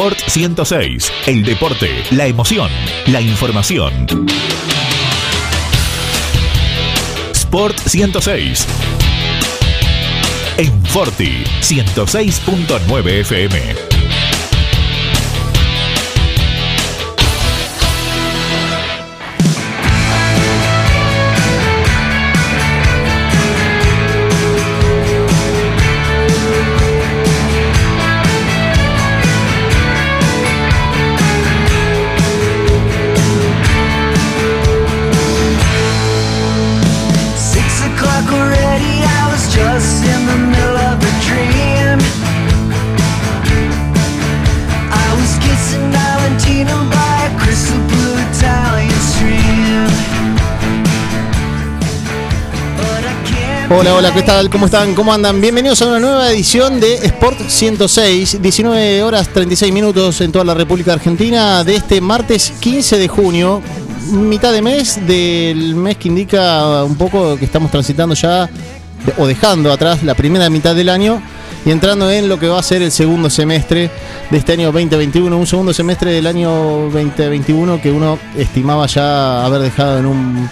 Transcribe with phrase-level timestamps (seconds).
[0.00, 1.12] Sport 106.
[1.26, 2.70] El deporte, la emoción,
[3.08, 4.06] la información.
[7.34, 8.66] Sport 106.
[10.56, 13.89] En Forti 106.9 FM.
[53.80, 54.50] Hola, hola, ¿qué tal?
[54.50, 54.94] ¿Cómo están?
[54.94, 55.40] ¿Cómo andan?
[55.40, 60.52] Bienvenidos a una nueva edición de Sport 106, 19 horas 36 minutos en toda la
[60.52, 63.62] República Argentina de este martes 15 de junio,
[64.12, 68.50] mitad de mes del mes que indica un poco que estamos transitando ya
[69.16, 71.22] o dejando atrás la primera mitad del año
[71.64, 73.90] y entrando en lo que va a ser el segundo semestre
[74.28, 76.50] de este año 2021, un segundo semestre del año
[76.92, 80.50] 2021 que uno estimaba ya haber dejado en un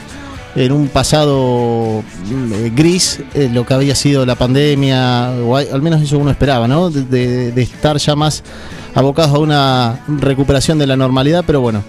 [0.59, 6.03] en un pasado eh, gris eh, lo que había sido la pandemia, o al menos
[6.03, 6.91] eso uno esperaba, ¿no?
[6.91, 8.43] De, estar ya más
[8.93, 11.85] abocados a una recuperación de la normalidad, pero bueno,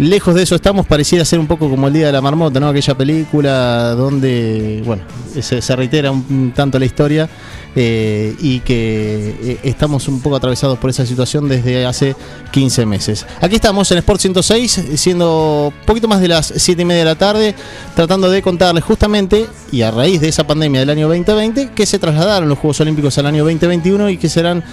[0.00, 2.68] lejos de eso estamos, pareciera ser un poco como el Día de la Marmota, ¿no?
[2.68, 5.02] Aquella película donde, bueno,
[5.40, 7.28] se, reitera un tanto la historia
[7.76, 12.16] eh, y que eh, estamos un poco atravesados por esa situación desde hace
[12.50, 13.26] 15 meses.
[13.40, 17.14] Aquí estamos en Sport 106, siendo poquito más de las 7 y media de la
[17.14, 17.54] tarde,
[17.94, 22.00] tratando de contarles justamente, y a raíz de esa pandemia del año 2020, que se
[22.00, 24.64] trasladaron los Juegos Olímpicos al año 2021 y que serán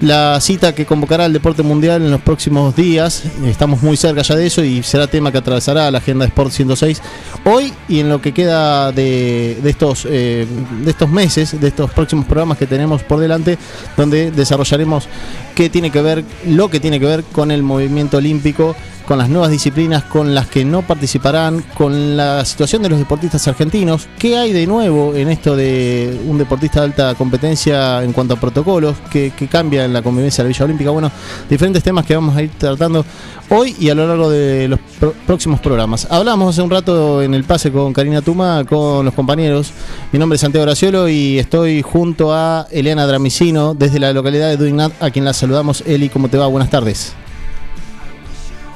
[0.00, 3.24] la cita que convocará el deporte mundial en los próximos días.
[3.46, 6.50] Estamos muy cerca ya de eso y será tema que atravesará la agenda de Sport
[6.50, 7.02] 106
[7.44, 10.46] hoy y en lo que queda de, estos, eh,
[10.82, 13.58] de estos meses, de estos próximos programas que tenemos por delante,
[13.96, 15.08] donde desarrollaremos
[15.54, 18.74] qué tiene que ver, lo que tiene que ver con el movimiento olímpico
[19.06, 23.46] con las nuevas disciplinas con las que no participarán, con la situación de los deportistas
[23.48, 24.08] argentinos.
[24.18, 28.40] ¿Qué hay de nuevo en esto de un deportista de alta competencia en cuanto a
[28.40, 28.96] protocolos?
[29.10, 30.90] ¿Qué, cambia en la convivencia de la Villa Olímpica?
[30.90, 31.10] Bueno,
[31.48, 33.04] diferentes temas que vamos a ir tratando
[33.50, 34.80] hoy y a lo largo de los
[35.26, 36.06] próximos programas.
[36.10, 39.72] Hablamos hace un rato en el pase con Karina Tuma, con los compañeros.
[40.12, 44.56] Mi nombre es Santiago Graciolo y estoy junto a Eliana Dramicino desde la localidad de
[44.56, 45.82] Duignat, a quien la saludamos.
[45.86, 46.46] Eli, ¿cómo te va?
[46.46, 47.14] Buenas tardes.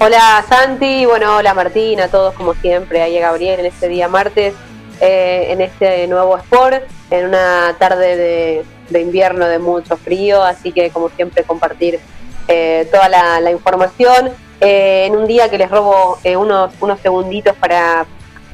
[0.01, 4.07] Hola Santi, bueno, hola Martín, a todos como siempre, ahí a Gabriel en este día
[4.07, 4.55] martes,
[5.01, 10.91] eh, en este nuevo sport, en una tarde de, invierno de mucho frío, así que
[10.91, 11.99] como siempre compartir
[12.47, 14.31] eh, toda la, información.
[14.61, 18.07] Eh, en un día que les robo unos, unos segunditos para,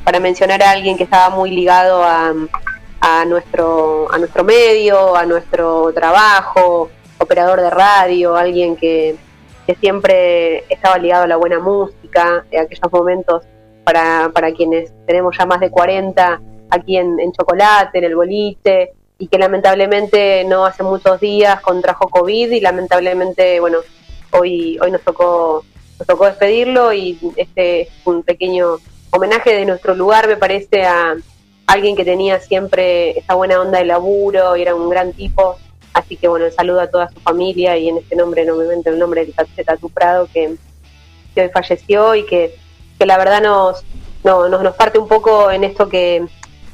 [0.02, 2.32] para mencionar a alguien que estaba muy ligado a,
[3.02, 6.88] a, nuestro, a nuestro medio, a nuestro trabajo,
[7.18, 9.16] operador de radio, alguien que
[9.66, 13.44] que siempre estaba ligado a la buena música, en aquellos momentos
[13.84, 19.28] para, para quienes tenemos ya más de 40 aquí en, Chocolate, en el boliche, y
[19.28, 23.78] que lamentablemente no hace muchos días contrajo COVID y lamentablemente, bueno,
[24.32, 25.64] hoy, hoy nos tocó
[25.98, 28.78] nos tocó despedirlo y este es un pequeño
[29.10, 31.14] homenaje de nuestro lugar, me parece, a
[31.66, 35.56] alguien que tenía siempre esa buena onda de laburo y era un gran tipo
[35.94, 39.24] Así que bueno, saludo a toda su familia y en este nombre, nuevamente el nombre
[39.24, 40.56] de Tatu Prado, que,
[41.36, 42.56] hoy falleció y que,
[42.98, 43.84] la verdad nos,
[44.24, 46.26] no, nos, nos parte un poco en esto que,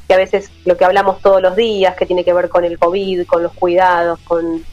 [0.08, 2.78] que a veces lo que hablamos todos los días, que tiene que ver con el
[2.78, 4.64] COVID, con los cuidados, con,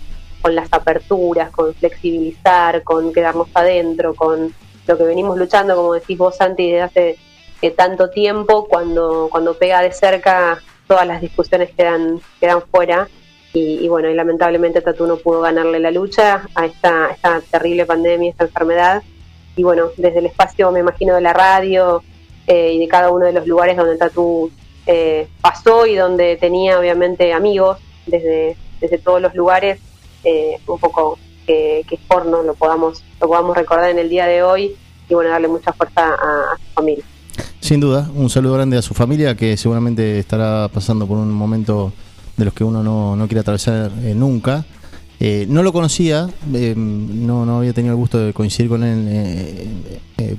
[0.41, 4.53] con las aperturas, con flexibilizar, con quedarnos adentro, con
[4.87, 7.17] lo que venimos luchando, como decís vos, Santi, desde hace
[7.61, 13.09] eh, tanto tiempo, cuando, cuando pega de cerca todas las discusiones quedan, quedan fuera
[13.53, 18.29] y, bueno, y lamentablemente Tatu no pudo ganarle la lucha a esta, esta terrible pandemia,
[18.29, 19.01] esta enfermedad.
[19.55, 22.03] Y bueno, desde el espacio, me imagino, de la radio
[22.45, 24.51] eh, y de cada uno de los lugares donde Tatu
[24.85, 29.79] eh, pasó y donde tenía obviamente amigos desde, desde todos los lugares,
[30.23, 31.17] eh, un poco
[31.47, 34.75] que, que porno lo podamos, lo podamos recordar en el día de hoy
[35.09, 37.03] y bueno, darle mucha fuerza a su familia.
[37.59, 41.91] Sin duda, un saludo grande a su familia que seguramente estará pasando por un momento
[42.37, 44.65] de los que uno no, no quiere atravesar eh, nunca.
[45.19, 49.67] Eh, no lo conocía, eh, no, no había tenido el gusto de coincidir con él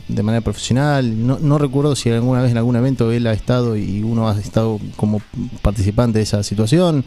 [0.06, 1.26] de manera profesional.
[1.26, 4.38] No, no, recuerdo si alguna vez en algún evento él ha estado y uno ha
[4.38, 5.20] estado como
[5.62, 7.04] participante de esa situación,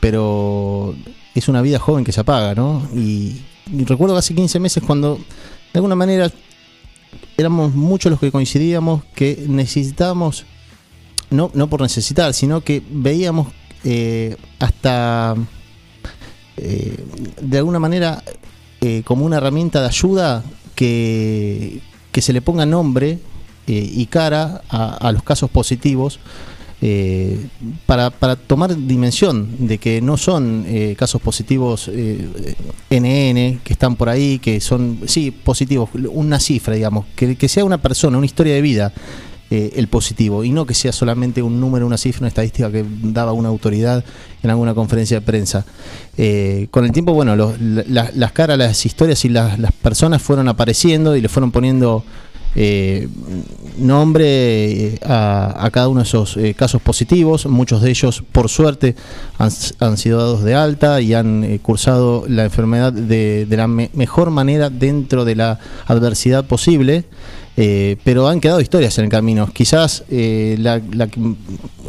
[0.00, 0.94] pero
[1.34, 2.86] es una vida joven que se apaga, ¿no?
[2.94, 3.40] Y
[3.86, 6.30] recuerdo hace 15 meses cuando de alguna manera
[7.36, 10.44] éramos muchos los que coincidíamos que necesitábamos,
[11.30, 13.48] no, no por necesitar, sino que veíamos
[13.84, 15.36] eh, hasta
[16.56, 16.96] eh,
[17.40, 18.22] de alguna manera
[18.80, 20.42] eh, como una herramienta de ayuda
[20.74, 21.80] que,
[22.10, 23.20] que se le ponga nombre
[23.68, 26.20] y cara a, los casos positivos.
[27.84, 30.64] para, para, tomar dimensión de que no son
[30.96, 37.34] casos positivos NN que están por ahí, que son, sí, positivos, una cifra, digamos, que,
[37.34, 38.92] que sea una persona, una historia de vida
[39.48, 42.84] eh, el positivo y no que sea solamente un número, una cifra, una estadística que
[43.00, 44.04] daba una autoridad
[44.42, 45.64] en alguna conferencia de prensa.
[46.18, 51.20] Eh, con el tiempo, bueno, las caras, las historias y las, personas fueron apareciendo y
[51.20, 52.02] le fueron poniendo
[52.56, 53.06] eh,
[53.78, 57.46] nombre a, cada uno de esos casos positivos.
[57.46, 58.96] Muchos de ellos, por suerte,
[59.38, 65.24] han, sido dados de alta y han cursado la enfermedad de, la mejor manera dentro
[65.24, 67.04] de la adversidad posible.
[67.58, 69.48] Eh, pero han quedado historias en el camino.
[69.52, 71.20] Quizás eh, la, que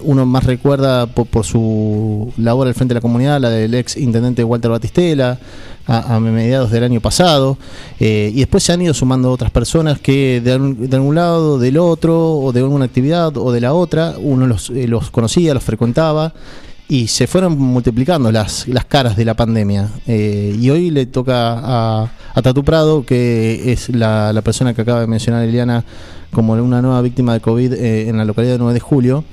[0.02, 4.44] uno más recuerda por, su labor al frente de la comunidad, la del ex intendente
[4.44, 5.38] Walter Batistela,
[5.86, 7.58] a, mediados del año pasado,
[8.00, 12.40] eh, y después se han ido sumando otras personas que de, algún lado, del otro,
[12.40, 16.34] o de alguna actividad, o de la otra, uno los, los conocía, los frecuentaba,
[16.90, 19.90] y se fueron multiplicando las, las caras de la pandemia.
[20.08, 24.82] Eh, y hoy le toca a, a, Tatu Prado, que es la, la, persona que
[24.82, 25.84] acaba de mencionar Eliana
[26.32, 29.26] como una nueva víctima de COVID eh, en la localidad de 9 de julio.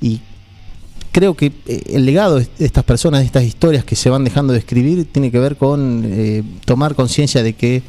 [0.00, 0.20] Y
[1.12, 4.54] creo que eh, el legado de estas personas, de estas historias que se van dejando
[4.54, 6.10] de escribir, tiene que ver con
[6.64, 7.82] tomar conciencia de que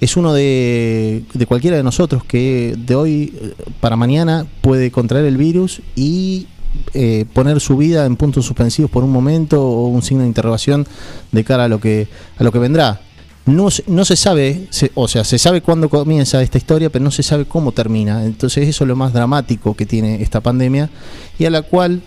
[0.00, 3.34] es uno de, de cualquiera de nosotros que de hoy
[3.80, 6.46] para mañana puede contraer el virus y
[6.94, 10.86] eh, poner su vida en puntos suspensivos por un momento o un signo de interrogación
[11.32, 12.08] de cara a lo que,
[12.38, 13.00] a lo que vendrá.
[13.46, 17.22] No, no se sabe, o sea, se sabe cuándo comienza esta historia, pero no se
[17.22, 18.24] sabe cómo termina.
[18.24, 20.90] Entonces eso es lo más dramático que tiene esta pandemia
[21.38, 22.02] y a la cual,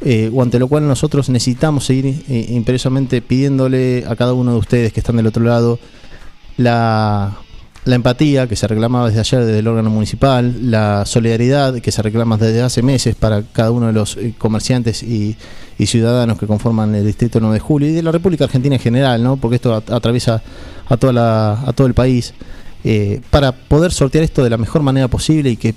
[0.00, 4.58] eh, o ante lo cual nosotros necesitamos seguir eh, imperiosamente pidiéndole a cada uno de
[4.58, 5.78] ustedes que están del otro lado
[6.56, 7.36] la,
[7.84, 12.00] la empatía que se reclama desde ayer desde el órgano municipal, la solidaridad que se
[12.00, 15.36] reclama desde hace meses para cada uno de los eh, comerciantes y,
[15.84, 19.20] ciudadanos que conforman el distrito 9 de julio y de la República Argentina en general,
[19.20, 19.36] ¿no?
[19.36, 20.40] porque esto atraviesa
[20.88, 22.34] a, toda la, a todo el país,
[22.84, 25.74] eh, para poder sortear esto de la mejor manera posible y que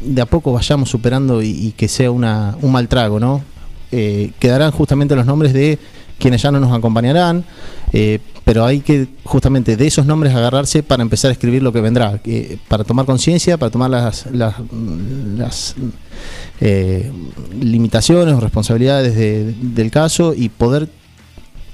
[0.00, 3.20] de a poco vayamos superando y, que sea una, un mal trago.
[3.20, 3.42] ¿no?
[3.92, 5.78] Eh, quedarán justamente los nombres de
[6.18, 7.44] quienes ya no nos acompañarán,
[7.92, 11.80] eh, pero hay que justamente de esos nombres agarrarse para empezar a escribir lo que
[11.80, 12.20] vendrá,
[12.68, 15.74] para tomar conciencia, para tomar las, las,
[16.60, 17.12] eh,
[17.60, 20.88] limitaciones o responsabilidades del caso y poder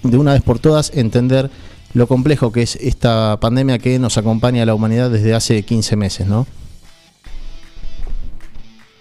[0.02, 1.50] de una vez por todas entender
[1.94, 5.96] lo complejo que es esta pandemia que nos acompaña a la humanidad desde hace 15
[5.96, 6.46] meses, ¿no?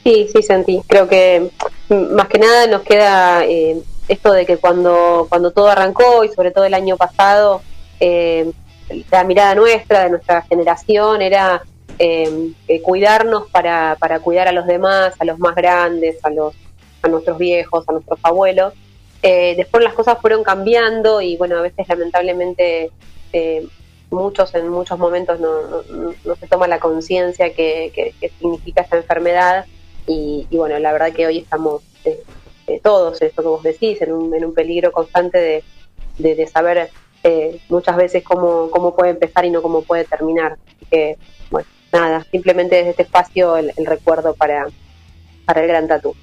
[0.04, 0.82] Sí, sí, Santi.
[0.88, 1.50] Creo que
[1.90, 6.30] mm, más que nada nos queda eh, esto de que cuando, cuando todo arrancó y
[6.30, 7.62] sobre todo el año pasado,
[8.00, 8.52] eh,
[9.12, 11.64] la mirada nuestra, de nuestra generación, era
[12.00, 12.54] eh,
[12.84, 16.54] cuidarnos para, para cuidar a los demás, a los más grandes, a, los,
[17.02, 18.74] a nuestros viejos, a nuestros abuelos.
[19.22, 22.92] después las cosas fueron cambiando y bueno, a veces lamentablemente
[24.14, 25.50] muchos en muchos momentos no,
[26.24, 29.66] no, se toma la conciencia que, que, significa esta enfermedad
[30.08, 31.82] y, bueno, la verdad que hoy estamos
[32.68, 35.64] eh, todos, esto que vos decís, en un, en un peligro constante
[36.18, 36.90] de, de, saber
[37.24, 40.58] eh, muchas veces cómo, cómo puede empezar y no cómo puede terminar.
[40.68, 41.18] Así que,
[41.50, 44.68] bueno, nada, simplemente desde este espacio el, recuerdo para,
[45.46, 46.16] para el Gran Tatú.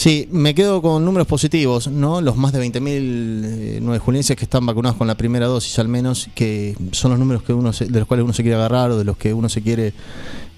[0.00, 2.22] Sí, me quedo con números positivos, ¿no?
[2.22, 5.88] Los más de 20.000 eh, nueve julienses que están vacunados con la primera dosis al
[5.88, 8.96] menos, que son los números que uno de los cuales uno se quiere agarrar o
[8.96, 9.92] de los que uno se quiere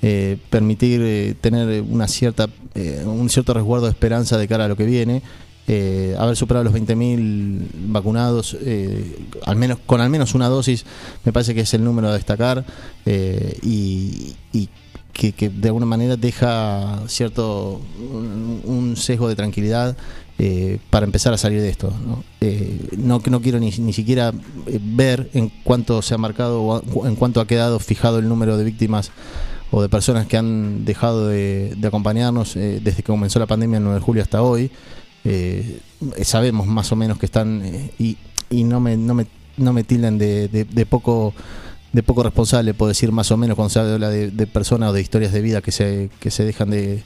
[0.01, 4.69] eh, permitir eh, tener una cierta, eh, un cierto resguardo de esperanza de cara a
[4.69, 5.23] lo que viene.
[6.19, 8.57] haber superado los 20.000 vacunados,
[9.45, 10.85] al menos con al menos una dosis,
[11.25, 12.65] me parece que es el número a destacar
[13.05, 14.37] y,
[15.13, 17.81] que, de alguna manera deja cierto
[18.65, 19.97] un, sesgo de tranquilidad
[20.91, 21.93] para empezar a salir de esto.
[22.05, 22.25] No,
[22.97, 24.33] no, no quiero ni, ni siquiera
[24.81, 28.65] ver en cuánto se ha marcado o en cuánto ha quedado fijado el número de
[28.65, 29.13] víctimas
[29.73, 33.85] o de personas que han dejado de, acompañarnos eh, desde que comenzó la pandemia el
[33.85, 34.71] 9 de julio hasta hoy.
[35.25, 35.81] Eh,
[36.23, 38.19] sabemos más o menos que están eh, y,
[38.51, 39.27] y, no me no me
[39.57, 41.33] no me tilden de, de, poco
[41.93, 45.01] de poco responsable puedo decir más o menos cuando se habla de, personas o de
[45.01, 47.03] historias de vida que se que se dejan de,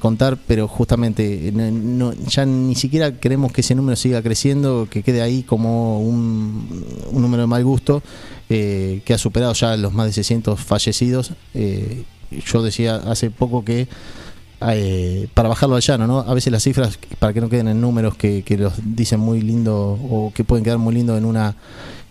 [0.00, 5.22] contar pero justamente no, ya ni siquiera queremos que ese número siga creciendo que quede
[5.22, 8.02] ahí como un, un número de mal gusto
[8.50, 11.32] eh, que ha superado ya los más de 600 fallecidos.
[11.52, 13.88] Eh, yo decía hace poco que
[14.62, 16.20] eh, para bajarlo al llano, ¿no?
[16.20, 19.42] A veces las cifras, para que no queden en números que, que los dicen muy
[19.42, 21.56] lindo o que pueden quedar muy lindo en una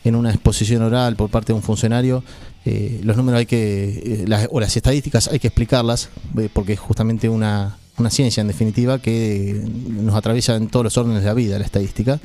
[0.09, 2.23] en una exposición oral por parte de un funcionario,
[2.65, 6.73] eh, los números hay que, eh, las, o las estadísticas hay que explicarlas, eh, porque
[6.73, 11.27] es justamente una, una ciencia en definitiva que nos atraviesa en todos los órdenes de
[11.27, 12.19] la vida, la estadística.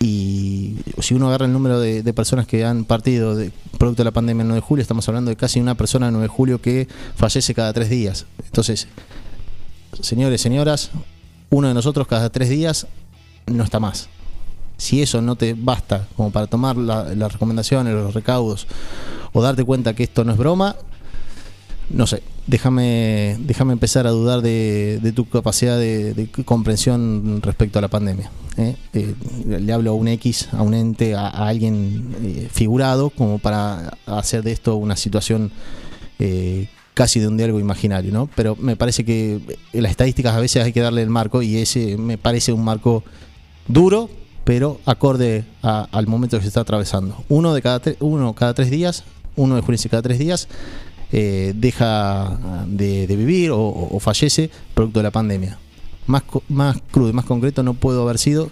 [0.00, 4.04] Y si uno agarra el número de, de personas que han partido de, producto de
[4.04, 6.28] la pandemia el 9 de julio, estamos hablando de casi una persona el 9 de
[6.28, 8.26] julio que fallece cada tres días.
[8.46, 8.86] Entonces,
[10.00, 10.90] señores, señoras,
[11.50, 12.86] uno de nosotros cada tres días
[13.46, 14.08] no está más.
[14.78, 18.66] Si eso no te basta como para tomar la- las recomendaciones, los recaudos
[19.32, 20.76] o darte cuenta que esto no es broma,
[21.90, 27.78] no sé, déjame, déjame empezar a dudar de, de tu capacidad de, de comprensión respecto
[27.78, 28.30] a la pandemia.
[28.56, 28.76] ¿eh?
[28.92, 29.14] Eh,
[29.46, 34.42] le hablo a un X, a un ente, a, alguien eh, figurado, como para hacer
[34.42, 35.50] de esto una situación
[36.18, 38.28] eh, casi de un diálogo imaginario, ¿no?
[38.34, 39.40] Pero me parece que
[39.72, 43.02] las estadísticas a veces hay que darle el marco y ese me parece un marco
[43.66, 44.10] duro,
[44.48, 47.22] pero acorde a- al momento que se está atravesando.
[47.28, 49.04] Uno de cada uno cada tres días,
[49.36, 50.48] uno de julio cada tres días
[51.12, 55.58] eh, deja de, vivir o, fallece producto de la pandemia.
[56.06, 58.50] Más, más crudo y más concreto no puedo haber sido,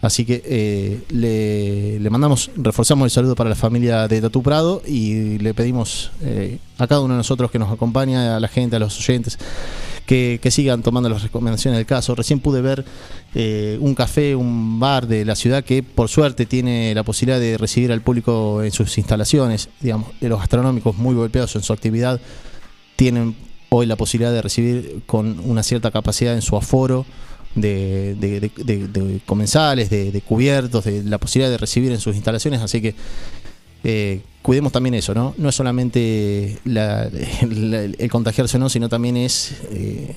[0.00, 4.80] así que eh, le, le mandamos, reforzamos el saludo para la familia de Tatu Prado
[4.86, 8.76] y le pedimos eh, a cada uno de nosotros que nos acompaña, a la gente,
[8.76, 9.36] a los oyentes,
[10.06, 12.14] que, sigan tomando las recomendaciones del caso.
[12.14, 12.84] Recién pude ver
[13.34, 17.56] eh, un café, un bar de la ciudad que por suerte tiene la posibilidad de
[17.56, 22.20] recibir al público en sus instalaciones, digamos, los gastronómicos muy golpeados en su actividad,
[22.96, 23.34] tienen
[23.70, 27.06] hoy la posibilidad de recibir con una cierta capacidad en su aforo
[27.54, 32.14] de, de- de- de- comensales, de, de cubiertos, de la posibilidad de recibir en sus
[32.16, 32.94] instalaciones, así que
[33.84, 35.34] eh, cuidemos también eso, ¿no?
[35.38, 40.14] No es solamente la- el contagiarse o no, sino también es eh,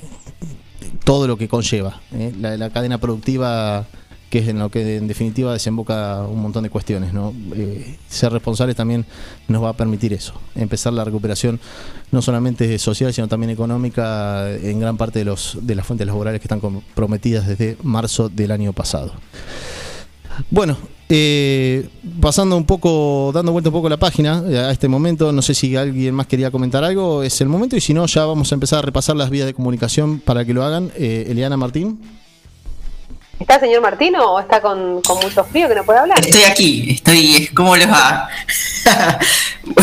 [1.03, 2.01] todo lo que conlleva.
[2.13, 2.33] ¿eh?
[2.39, 3.85] La, la cadena productiva,
[4.29, 7.33] que es en lo que en definitiva desemboca un montón de cuestiones, ¿no?
[7.55, 9.05] Eh, ser responsables también
[9.47, 11.59] nos va a permitir eso, empezar la recuperación
[12.11, 16.41] no solamente social, sino también económica en gran parte de, los, de las fuentes laborales
[16.41, 19.13] que están comprometidas desde marzo del año pasado.
[20.49, 20.77] Bueno,
[21.09, 21.87] eh,
[22.19, 25.53] pasando un poco, dando vuelta un poco la página eh, a este momento, no sé
[25.53, 28.55] si alguien más quería comentar algo, es el momento y si no, ya vamos a
[28.55, 30.91] empezar a repasar las vías de comunicación para que lo hagan.
[30.95, 31.99] Eh, Eliana Martín.
[33.39, 36.19] ¿Está el señor Martino o está con, con mucho frío que no puede hablar?
[36.19, 37.49] Estoy aquí, estoy.
[37.53, 38.29] ¿Cómo les va?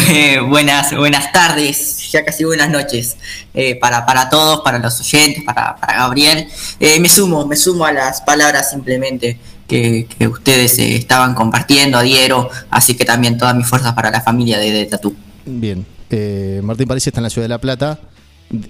[0.09, 3.17] Eh, buenas, buenas tardes, ya casi buenas noches
[3.53, 6.47] eh, para, para todos, para los oyentes, para, para Gabriel.
[6.79, 11.99] Eh, me sumo, me sumo a las palabras simplemente que, que ustedes eh, estaban compartiendo,
[11.99, 15.15] adhiero, así que también todas mis fuerzas para la familia de, de Tatú.
[15.45, 17.99] Bien, eh, Martín París está en la ciudad de La Plata,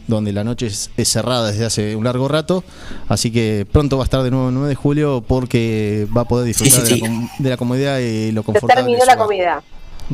[0.07, 2.63] donde la noche es, es cerrada desde hace un largo rato,
[3.09, 6.25] así que pronto va a estar de nuevo el 9 de julio porque va a
[6.25, 8.75] poder disfrutar Sí, sí, de, la, com- de la comodidad y lo Se confortable.
[8.77, 9.63] terminó de su la comida.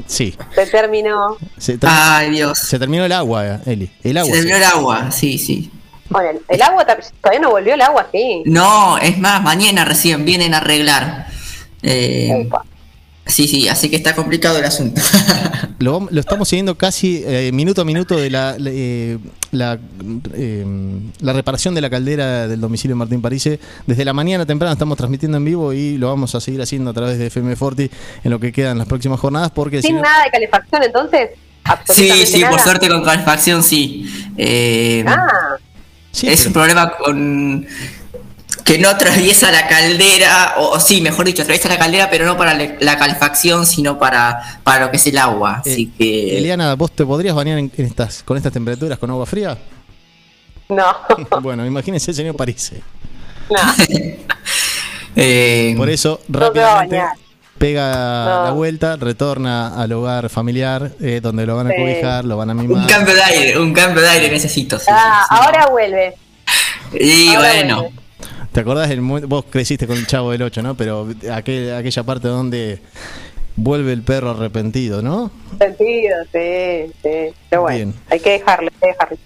[0.06, 1.36] Sí, Se terminó.
[1.58, 2.56] se, ter- Ay, Dios.
[2.58, 3.90] se terminó el agua, Eli.
[4.02, 4.32] El agua.
[4.32, 4.62] Se terminó sí.
[4.62, 5.70] el agua, sí, sí.
[6.10, 8.42] Bueno, el, el agua todavía no volvió el agua, sí.
[8.46, 11.26] No, es más, mañana recién vienen a arreglar.
[11.82, 12.48] Eh,
[13.26, 15.00] sí, sí, así que está complicado el asunto.
[15.80, 19.16] Lo, lo estamos siguiendo casi eh, minuto a minuto de la, la, eh,
[19.52, 19.78] la,
[20.34, 20.66] eh,
[21.20, 23.60] la reparación de la caldera del domicilio de Martín Parise.
[23.86, 26.94] Desde la mañana temprano estamos transmitiendo en vivo y lo vamos a seguir haciendo a
[26.94, 27.88] través de FM Forti
[28.24, 31.30] en lo que quedan las próximas jornadas porque Sin nada de calefacción, entonces.
[31.30, 34.32] Sí, Absolutamente sí, por suerte con calefacción sí.
[34.36, 35.58] Eh, Ah,
[36.12, 37.66] Sí, es pero- un problema con
[38.64, 42.36] que no atraviesa la caldera, o, o sí, mejor dicho, atraviesa la caldera, pero no
[42.36, 45.62] para le- la calefacción, sino para, para lo que es el agua.
[45.64, 49.10] eh, Así que Eliana, ¿vos te podrías bañar en, en estas, con estas temperaturas con
[49.10, 49.56] agua fría?
[50.68, 50.84] no.
[51.40, 52.82] bueno, imagínense el señor Parise.
[53.48, 53.56] no.
[55.16, 57.00] eh, Por eso, rápidamente.
[57.58, 58.44] Pega No.
[58.44, 61.76] la vuelta, retorna al hogar familiar, eh, donde lo van a Sí.
[61.76, 62.82] cobijar, lo van a mimar.
[62.82, 64.78] un cambio de aire, un cambio de aire necesito.
[64.78, 65.42] sí, Ah, sí, sí.
[65.44, 66.14] ahora vuelve.
[66.94, 67.98] Y ahora bueno, vuelve.
[68.52, 69.28] ¿Te acordás momento?
[69.28, 70.74] Vos creciste con el chavo del 8, ¿no?
[70.74, 72.80] Pero aquel, aquella parte donde
[73.56, 75.30] vuelve el perro arrepentido, ¿no?
[75.58, 77.34] Sentido, sí, sí.
[77.50, 77.94] Pero bueno, Bien.
[78.10, 79.18] hay que dejarlo, hay que dejarlo.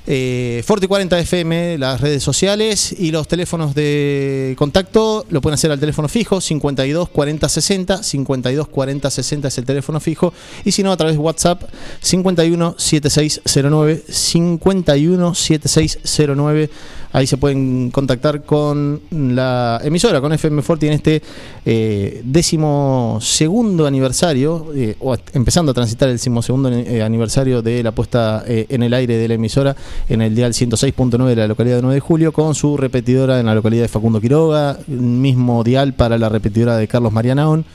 [0.10, 5.70] Eh, Forte 40 FM, las redes sociales y los teléfonos de contacto lo pueden hacer
[5.70, 10.34] al teléfono fijo 52 40 60, 52 40 60 es el teléfono fijo
[10.64, 11.64] y si no a través de WhatsApp
[12.02, 16.70] 51 7609, 51 7609
[17.14, 21.22] Ahí se pueden contactar con la emisora, con FM Forti en este
[21.66, 27.82] eh, décimo segundo aniversario, eh, o empezando a transitar el décimo segundo eh, aniversario de
[27.82, 29.76] la puesta eh, en el aire de la emisora
[30.10, 33.46] en el dial 106.9 de la localidad de 9 de julio, con su repetidora en
[33.46, 37.66] la localidad de Facundo Quiroga, mismo dial para la repetidora de Carlos Marianaón.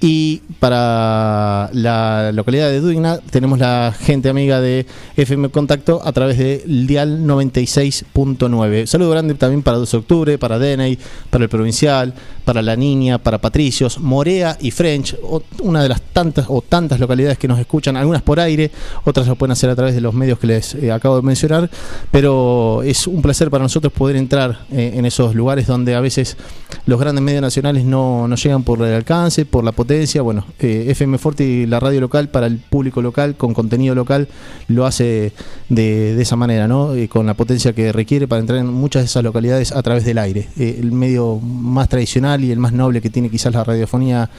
[0.00, 6.38] Y para la localidad de Duigna tenemos la gente amiga de FM Contacto a través
[6.38, 8.86] del dial 96.9.
[8.86, 10.98] Saludo grande también para 2 de octubre, para Deney,
[11.30, 12.14] para el Provincial,
[12.48, 15.14] para La Niña, para Patricios, Morea y French,
[15.60, 18.70] una de las tantas o tantas localidades que nos escuchan, algunas por aire,
[19.04, 21.68] otras lo pueden hacer a través de los medios que les eh, acabo de mencionar,
[22.10, 26.38] pero es un placer para nosotros poder entrar eh, en esos lugares donde a veces
[26.86, 30.86] los grandes medios nacionales no, no llegan por el alcance, por la potencia bueno, eh,
[30.88, 34.26] FM Forti, la radio local para el público local, con contenido local,
[34.68, 35.34] lo hace
[35.68, 36.92] de, de esa manera, ¿no?
[37.10, 40.16] Con la potencia que requiere para entrar en muchas de esas localidades a través del
[40.16, 40.48] aire.
[40.56, 44.30] El medio más tradicional y el más noble que tiene quizás la radiofonía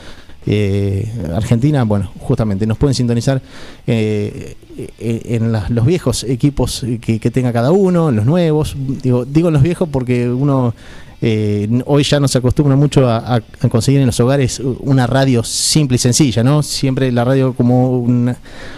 [0.46, 3.42] eh, Argentina, bueno, justamente nos pueden sintonizar
[3.86, 4.56] eh,
[4.98, 8.76] en la, los viejos equipos que, tenga cada uno, en los nuevos.
[8.78, 10.74] Digo, digo en los viejos porque uno
[11.22, 15.44] eh, hoy ya no se acostumbra mucho a, a, conseguir en los hogares una radio
[15.44, 16.64] simple y sencilla, ¿no?
[16.64, 18.34] Siempre la radio como un,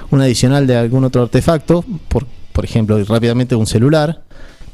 [0.10, 4.24] un adicional de algún otro artefacto, por, por ejemplo, rápidamente un celular,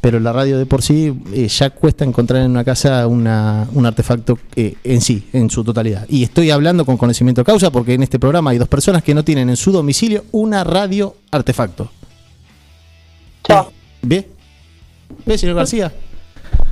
[0.01, 3.85] pero la radio de por sí eh, ya cuesta encontrar en una casa una, un
[3.85, 6.05] artefacto eh, en sí, en su totalidad.
[6.09, 9.13] Y estoy hablando con conocimiento de causa porque en este programa hay dos personas que
[9.13, 11.91] no tienen en su domicilio una radio artefacto.
[13.43, 13.71] Chao.
[14.01, 14.29] ¿Ve?
[15.25, 15.91] ¿Ve, señor García?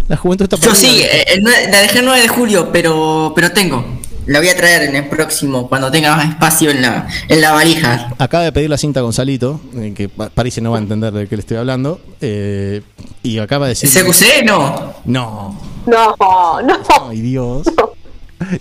[0.07, 3.83] La juventud está Yo sí, eh, la dejé el 9 de julio, pero, pero tengo.
[4.27, 7.51] La voy a traer en el próximo, cuando tenga más espacio en la, en la
[7.51, 8.13] valija.
[8.17, 11.35] Acaba de pedir la cinta Gonzalito, eh, que parece no va a entender de qué
[11.35, 12.01] le estoy hablando.
[12.21, 12.81] Eh,
[13.21, 13.89] y acaba de decir.
[13.89, 14.43] ¿CQC?
[14.45, 14.95] No.
[15.05, 15.59] No.
[15.85, 16.15] No,
[16.63, 16.79] no.
[17.07, 17.67] Ay, Dios.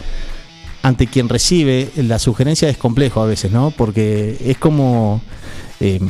[0.82, 3.70] ante quien recibe la sugerencia es complejo a veces, ¿no?
[3.70, 5.20] Porque es como
[5.80, 6.00] eh,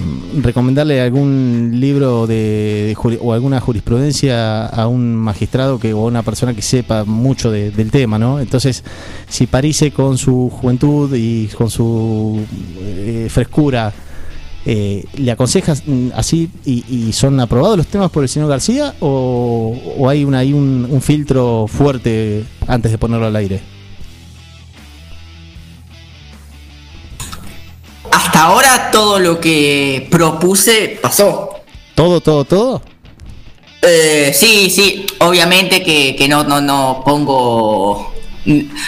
[0.41, 6.55] recomendarle algún libro de, o alguna jurisprudencia a un magistrado que o a una persona
[6.55, 8.41] que sepa mucho del tema, ¿no?
[8.41, 8.83] Entonces,
[9.29, 12.41] si Parise con su juventud y con su
[12.81, 13.93] eh, frescura
[14.71, 20.07] eh, ¿le aconsejas mm, así y, son aprobados los temas por el señor García o,
[20.09, 23.61] hay, una, hay un filtro fuerte antes de ponerlo al aire?
[28.19, 31.51] hasta ahora todo lo que propuse pasó.
[31.95, 32.83] ¿Todo, todo, todo?
[33.83, 38.13] Eh, sí, sí, obviamente que, no, no, no pongo...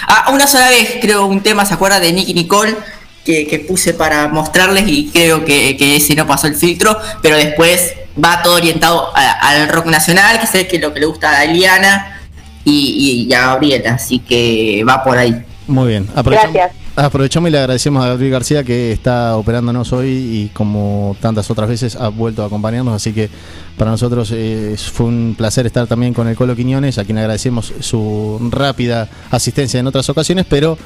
[0.06, 2.76] Ah, una sola vez creo un tema, ¿se acuerda de Nicky Nicole?
[3.24, 8.42] Que, puse para mostrarles y creo que, ese no pasó el filtro, pero después va
[8.42, 12.20] todo orientado al rock nacional, que sé que es lo que le gusta a Eliana
[12.64, 15.44] y, y, a Gabriela, así que va por ahí.
[15.68, 16.72] Muy bien, Gracias.
[17.00, 21.66] Aprovechamos y le agradecemos a Gabriel García que está operándonos hoy y como tantas otras
[21.66, 23.30] veces ha vuelto a acompañarnos, así que
[23.78, 27.72] para nosotros eh, fue un placer estar también con el Colo Quiñones, a quien agradecemos
[27.80, 30.76] su rápida asistencia en otras ocasiones, pero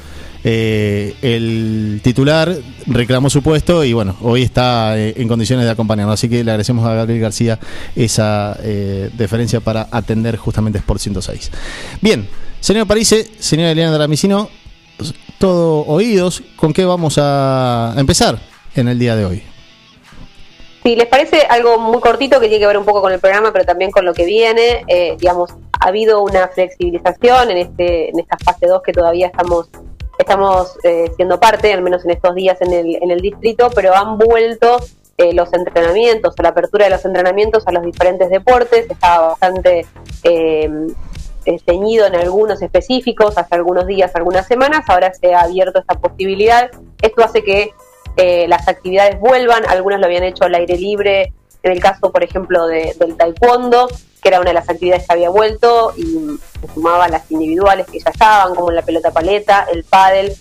[0.45, 2.55] eh, el titular
[2.87, 6.51] reclamó su puesto y bueno, hoy está eh, en condiciones de acompañarnos, así que le
[6.51, 7.59] agradecemos a Gabriel García
[7.93, 11.51] esa deferencia para atender justamente Sport 106.
[11.99, 12.25] Bien,
[12.61, 14.49] señor Parise, señora Eliana Dramicino,
[15.37, 16.43] todo oídos.
[16.55, 18.39] ¿Con qué vamos a empezar
[18.75, 19.43] en el día de hoy?
[20.83, 23.51] Si les parece algo muy cortito que tiene que ver un poco con el programa,
[23.51, 28.19] pero también con lo que viene, eh, digamos, ha habido una flexibilización en este en
[28.19, 29.69] esta fase 2 que todavía estamos
[30.17, 33.95] estamos eh, siendo parte, al menos en estos días en el, en el distrito, pero
[33.95, 34.77] han vuelto
[35.17, 38.85] eh, los entrenamientos la apertura de los entrenamientos a los diferentes deportes.
[38.89, 39.85] Estaba bastante
[40.23, 40.69] eh,
[41.65, 46.69] ceñido en algunos específicos hace algunos días, algunas semanas, ahora se ha abierto esta posibilidad.
[47.01, 47.73] Esto hace que
[48.17, 52.23] eh, las actividades vuelvan, algunas lo habían hecho al aire libre, en el caso, por
[52.23, 53.87] ejemplo, de, del taekwondo,
[54.21, 57.99] que era una de las actividades que había vuelto y se sumaban las individuales que
[57.99, 60.35] ya estaban, como la pelota paleta, el pádel,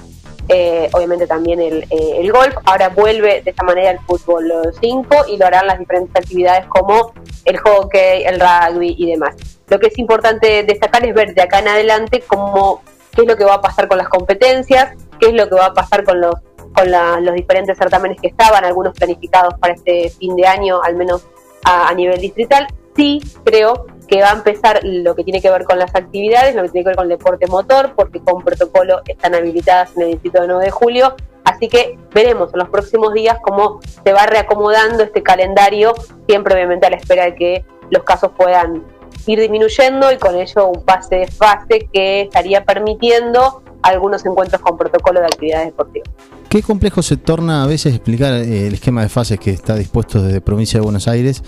[0.49, 2.55] eh, obviamente también el, el, golf.
[2.65, 7.13] Ahora vuelve de esta manera el fútbol 5 y lo harán las diferentes actividades como
[7.45, 9.35] el hockey, el rugby y demás.
[9.69, 12.83] Lo que es importante destacar es ver de acá en adelante cómo,
[13.15, 15.67] qué es lo que va a pasar con las competencias, qué es lo que va
[15.67, 16.35] a pasar con los,
[16.75, 16.91] con
[17.25, 21.27] los diferentes certámenes que estaban, algunos planificados para este fin de año, al menos
[21.65, 22.67] a, nivel distrital.
[22.95, 26.63] Sí, creo que va a empezar lo que tiene que ver con las actividades, lo
[26.63, 30.11] que tiene que ver con el deporte motor, porque con protocolo están habilitadas en el
[30.13, 31.17] distrito de 9 de julio.
[31.43, 35.95] Así que veremos en los próximos días cómo se va reacomodando este calendario,
[36.29, 38.85] siempre obviamente a la espera de que los casos puedan
[39.27, 44.79] ir disminuyendo y con ello un pase de fase que estaría permitiendo algunos encuentros con
[44.79, 46.09] protocolo de actividades deportivas.
[46.55, 50.23] Qué complejo se torna a veces explicar eh, el esquema de fases que está dispuesto
[50.23, 51.43] desde provincia de Buenos Aires,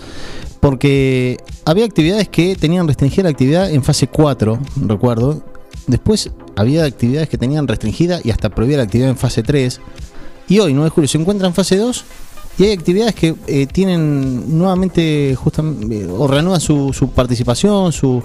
[0.59, 5.45] porque había actividades que tenían restringida la actividad en fase 4, recuerdo.
[5.87, 9.79] Después había actividades que tenían restringida y hasta prohibida la actividad en fase 3.
[10.49, 12.03] Y hoy, 9 de julio, se encuentra en fase 2
[12.57, 18.21] y hay actividades que eh, tienen nuevamente justamente, eh, o reanudan su, su participación, su,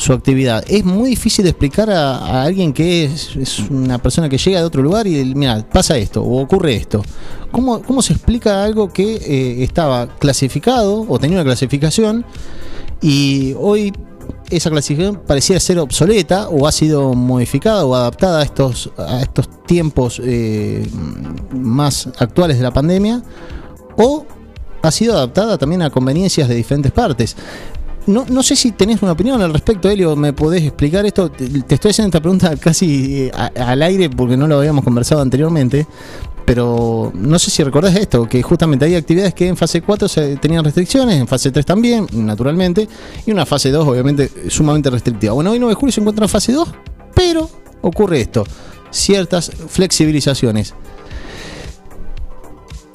[0.00, 0.64] su actividad.
[0.66, 3.36] Es muy difícil de explicar a, alguien que es,
[3.68, 7.02] una persona que llega de otro lugar y mira, pasa esto o ocurre esto.
[7.52, 12.24] ¿Cómo, cómo se explica algo que eh, estaba clasificado o tenía una clasificación
[13.02, 13.92] y hoy
[14.48, 19.50] esa clasificación parecía ser obsoleta o ha sido modificada o adaptada a estos, a estos
[19.66, 20.22] tiempos
[21.52, 23.22] más actuales de la pandemia?
[23.98, 24.24] o
[24.82, 27.36] ha sido adaptada también a conveniencias de diferentes partes.
[28.10, 31.30] No, no sé si tenés una opinión al respecto, Elio, ¿me podés explicar esto?
[31.30, 35.86] Te, estoy haciendo esta pregunta casi eh, al aire porque no lo habíamos conversado anteriormente,
[36.44, 40.36] pero no sé si recordás esto, que justamente hay actividades que en fase 4 se
[40.38, 42.88] tenían restricciones, en fase 3 también, naturalmente,
[43.24, 45.32] y una fase 2 obviamente sumamente restrictiva.
[45.32, 46.68] Bueno, hoy 9 de julio se encuentra en fase 2,
[47.14, 47.48] pero
[47.80, 48.44] ocurre esto,
[48.90, 50.74] ciertas flexibilizaciones.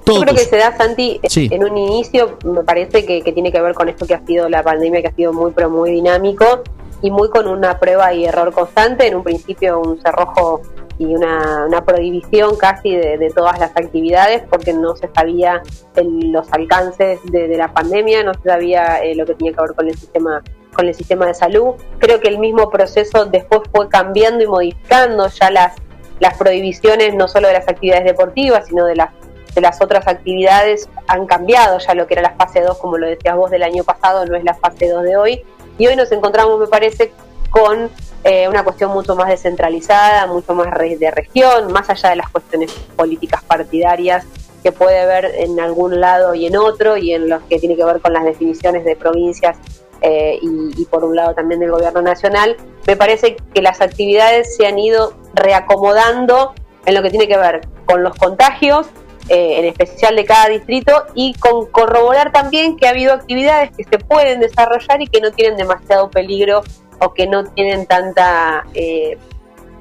[0.06, 3.74] Yo creo que se da, Santi, en un inicio, me parece que, tiene que ver
[3.74, 6.64] con esto que ha sido la pandemia, que ha sido muy, pero muy dinámico
[7.02, 9.08] y muy con una prueba y error constante.
[9.08, 10.62] En un principio, un cerrojo
[10.98, 15.62] y una, prohibición casi de, todas las actividades porque no se sabía
[15.96, 19.88] los alcances de, la pandemia, no se sabía eh, lo que tenía que ver con
[19.88, 21.76] el sistema con el sistema de salud.
[22.00, 25.76] Creo que el mismo proceso después fue cambiando y modificando ya las
[26.20, 29.10] las prohibiciones no solo de las actividades deportivas, sino de las
[29.56, 33.08] de las otras actividades han cambiado ya lo que era la fase 2, como lo
[33.08, 35.46] decías vos del año pasado, no es la fase 2 de hoy.
[35.78, 37.12] Y hoy nos encontramos, me parece,
[37.50, 37.90] con
[38.24, 42.72] eh, una cuestión mucho más descentralizada, mucho más de región, más allá de las cuestiones
[42.96, 44.26] políticas partidarias
[44.62, 47.86] que puede ver en algún lado y en otro, y en los que tiene que
[47.86, 49.58] ver con las definiciones de provincias
[50.02, 54.66] eh, y, por un lado también del gobierno nacional, me parece que las actividades se
[54.66, 56.54] han ido reacomodando
[56.86, 58.88] en lo que tiene que ver con los contagios,
[59.30, 63.84] eh, en especial de cada distrito, y con corroborar también que ha habido actividades que
[63.84, 66.64] se pueden desarrollar y que no tienen demasiado peligro
[67.00, 69.18] o que no tienen tanta, eh,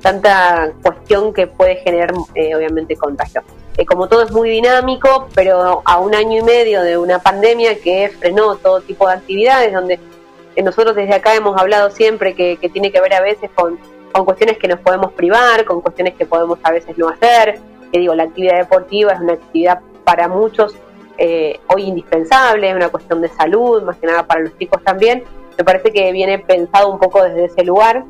[0.01, 3.43] tanta cuestión que puede generar obviamente contagio.
[3.89, 8.11] como todo es muy dinámico, pero a un año y medio de una pandemia que
[8.19, 9.99] frenó todo tipo de actividades, donde
[10.63, 13.79] nosotros desde acá hemos hablado siempre que, tiene que ver a veces con,
[14.25, 17.59] cuestiones que nos podemos privar, con cuestiones que podemos a veces no hacer.
[17.95, 20.75] Que digo, la actividad deportiva es una actividad para muchos
[21.17, 25.23] eh, hoy indispensable, es una cuestión de salud, más que nada para los chicos también.
[25.57, 28.05] Me parece que viene pensado un poco desde ese lugar,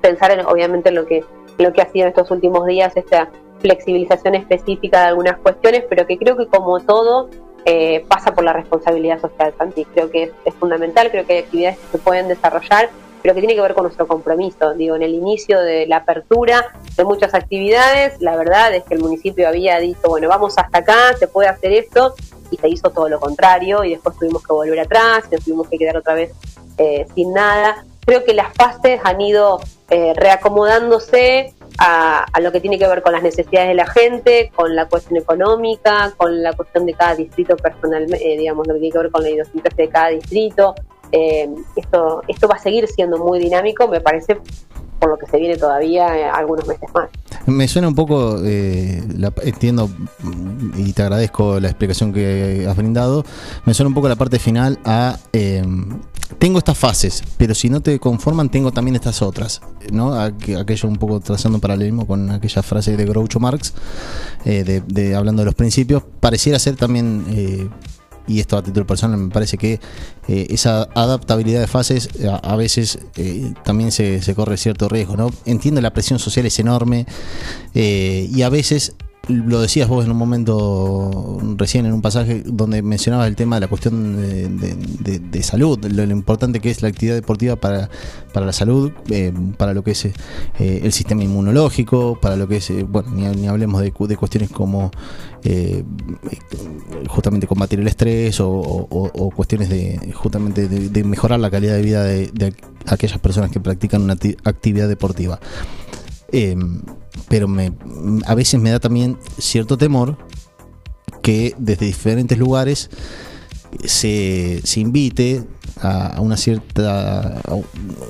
[0.00, 1.22] pensar en, obviamente en lo que,
[1.58, 3.28] lo que ha sido en estos últimos días esta
[3.60, 7.28] flexibilización específica de algunas cuestiones, pero que creo que como todo
[7.66, 9.84] eh, pasa por la responsabilidad social, Santi.
[9.84, 12.88] Creo que es, fundamental, creo que hay actividades que se pueden desarrollar,
[13.22, 14.74] pero que tiene que ver con nuestro compromiso.
[14.74, 19.00] Digo, en el inicio de la apertura de muchas actividades, la verdad es que el
[19.00, 22.14] municipio había dicho, bueno, vamos hasta acá, se puede hacer esto,
[22.50, 25.96] y se hizo todo lo contrario, y después tuvimos que volver atrás, tuvimos que quedar
[25.96, 26.32] otra vez
[26.78, 27.84] eh, sin nada.
[28.04, 33.12] Creo que las fases han ido eh, reacomodándose a, lo que tiene que ver con
[33.12, 37.56] las necesidades de la gente, con la cuestión económica, con la cuestión de cada distrito
[37.56, 40.74] personal, eh, digamos, lo que tiene que ver con la idiosincrasia de cada distrito.
[41.12, 44.38] Eh, esto, esto va a seguir siendo muy dinámico, me parece,
[44.98, 47.10] por lo que se viene todavía eh, algunos meses más.
[47.46, 49.90] Me suena un poco, entiendo
[50.76, 53.24] y te agradezco la explicación que has brindado,
[53.64, 55.18] me suena un poco la parte final a
[56.38, 59.60] tengo estas fases, pero si no te conforman, tengo también estas otras.
[59.92, 60.14] ¿no?
[60.14, 63.74] Aquello un poco trazando un paralelismo con aquella frase de Groucho Marx,
[64.44, 67.68] eh, de, hablando de los principios, pareciera ser también, eh,
[68.26, 69.80] y esto a título personal, me parece que
[70.28, 72.08] eh, esa adaptabilidad de fases
[72.42, 72.98] a, veces
[73.64, 75.16] también se, se, corre cierto riesgo.
[75.16, 75.30] ¿no?
[75.44, 77.06] Entiendo la presión social es enorme
[77.74, 78.94] y a veces
[79.28, 83.60] lo decías vos en un momento recién en un pasaje donde mencionabas el tema de
[83.60, 87.88] la cuestión de, salud, lo, importante que es la actividad deportiva para,
[88.32, 90.12] para la salud, eh, para lo que es eh,
[90.58, 94.90] el sistema inmunológico, para lo que es, eh, bueno, ni, hablemos de, cuestiones como
[97.08, 102.54] justamente combatir el estrés o, cuestiones de justamente de, mejorar la calidad de vida de,
[102.86, 105.38] aquellas personas que practican una actividad deportiva.
[107.28, 107.72] Pero me,
[108.26, 110.16] a veces me da también cierto temor
[111.22, 112.90] que desde diferentes lugares
[113.84, 115.44] se, se invite
[115.80, 117.40] a, una cierta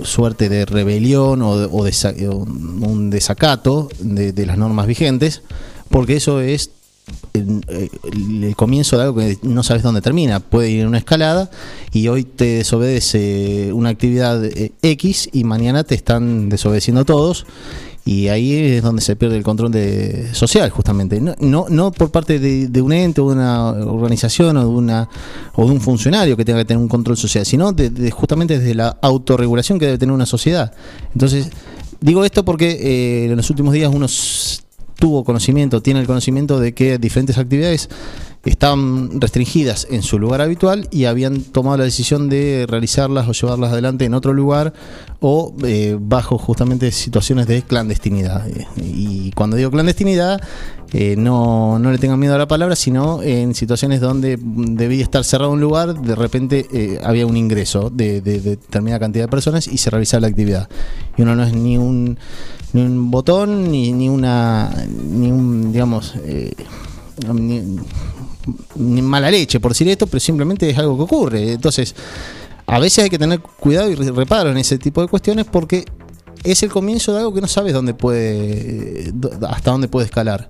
[0.03, 1.67] suerte de rebelión o, de,
[2.29, 5.43] un desacato de, las normas vigentes,
[5.89, 6.71] porque eso es
[7.33, 10.41] el, comienzo de algo que no sabes dónde termina.
[10.41, 11.51] Puede ir en una escalada
[11.93, 17.47] y hoy te desobedece una actividad eh, X y mañana te están desobedeciendo todos
[18.05, 21.21] y ahí es donde se pierde el control de, social justamente.
[21.21, 25.09] No, no, por parte de, un ente o de una organización o de una
[25.55, 28.75] o de un funcionario que tenga que tener un control social sino de, justamente desde
[28.75, 30.73] la autorregulación que debe tener una sociedad.
[31.13, 31.51] Entonces
[32.01, 34.07] digo esto porque eh, en los últimos días uno
[34.99, 37.89] tuvo conocimiento tiene el conocimiento de que diferentes actividades
[38.51, 43.73] estaban restringidas en su lugar habitual y habían tomado la decisión de realizarlas o llevarlas
[43.73, 44.73] adelante en otro lugar
[45.21, 48.45] o eh, bajo justamente situaciones de clandestinidad.
[48.77, 50.41] Y cuando digo clandestinidad,
[50.93, 55.23] eh, no, no le tengan miedo a la palabra, sino en situaciones donde debía estar
[55.23, 59.79] cerrado un lugar, de repente eh, había un ingreso de, determinada cantidad de personas y
[59.79, 60.69] se realizaba la actividad.
[61.17, 62.19] Y uno no es ni un,
[62.73, 66.15] ni un botón, ni, ni una, ni un, digamos,
[67.33, 67.63] ni
[68.77, 71.53] mala leche por decir esto, pero simplemente es algo que ocurre.
[71.53, 71.95] Entonces,
[72.67, 75.85] a veces hay que tener cuidado y reparo en ese tipo de cuestiones porque
[76.45, 79.13] es el comienzo de algo que no sabes dónde puede,
[79.49, 80.49] hasta dónde puede escalar.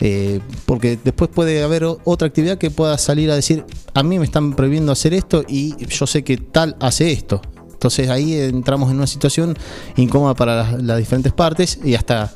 [0.00, 4.24] Eh, porque después puede haber otra actividad que pueda salir a decir, a mí me
[4.24, 7.40] están prohibiendo hacer esto y yo sé que tal hace esto.
[7.72, 9.56] Entonces ahí entramos en una situación
[9.96, 12.32] incómoda para las diferentes partes y hasta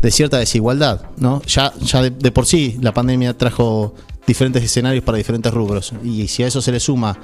[0.00, 1.42] de cierta desigualdad, ¿no?
[1.42, 3.94] Ya, ya de, por sí la pandemia trajo
[4.26, 5.92] diferentes escenarios para diferentes rubros.
[6.02, 7.18] Y si a eso se le suma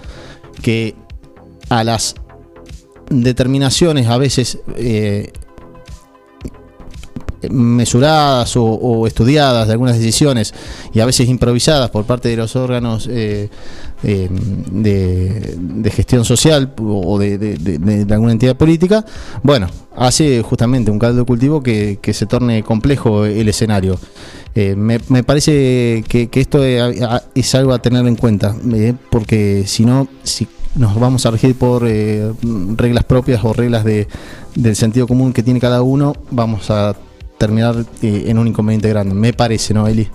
[0.62, 0.94] que
[1.68, 2.14] a las
[3.08, 5.32] determinaciones a veces eh,
[7.48, 10.54] mesuradas o, estudiadas de algunas decisiones
[10.92, 13.48] y a veces improvisadas por parte de los órganos eh,
[14.02, 19.04] eh, de, gestión social o de, alguna entidad política,
[19.42, 23.98] bueno, hace justamente un caldo de cultivo que, se torne complejo el escenario.
[24.54, 28.54] Eh, me, parece que, esto es, algo a tener en cuenta,
[29.10, 34.08] porque si no, si nos vamos a regir por reglas propias o reglas de,
[34.54, 36.96] del sentido común que tiene cada uno, vamos a
[37.40, 39.14] terminar eh, en un inconveniente grande.
[39.14, 40.08] Me parece, ¿no, Eli?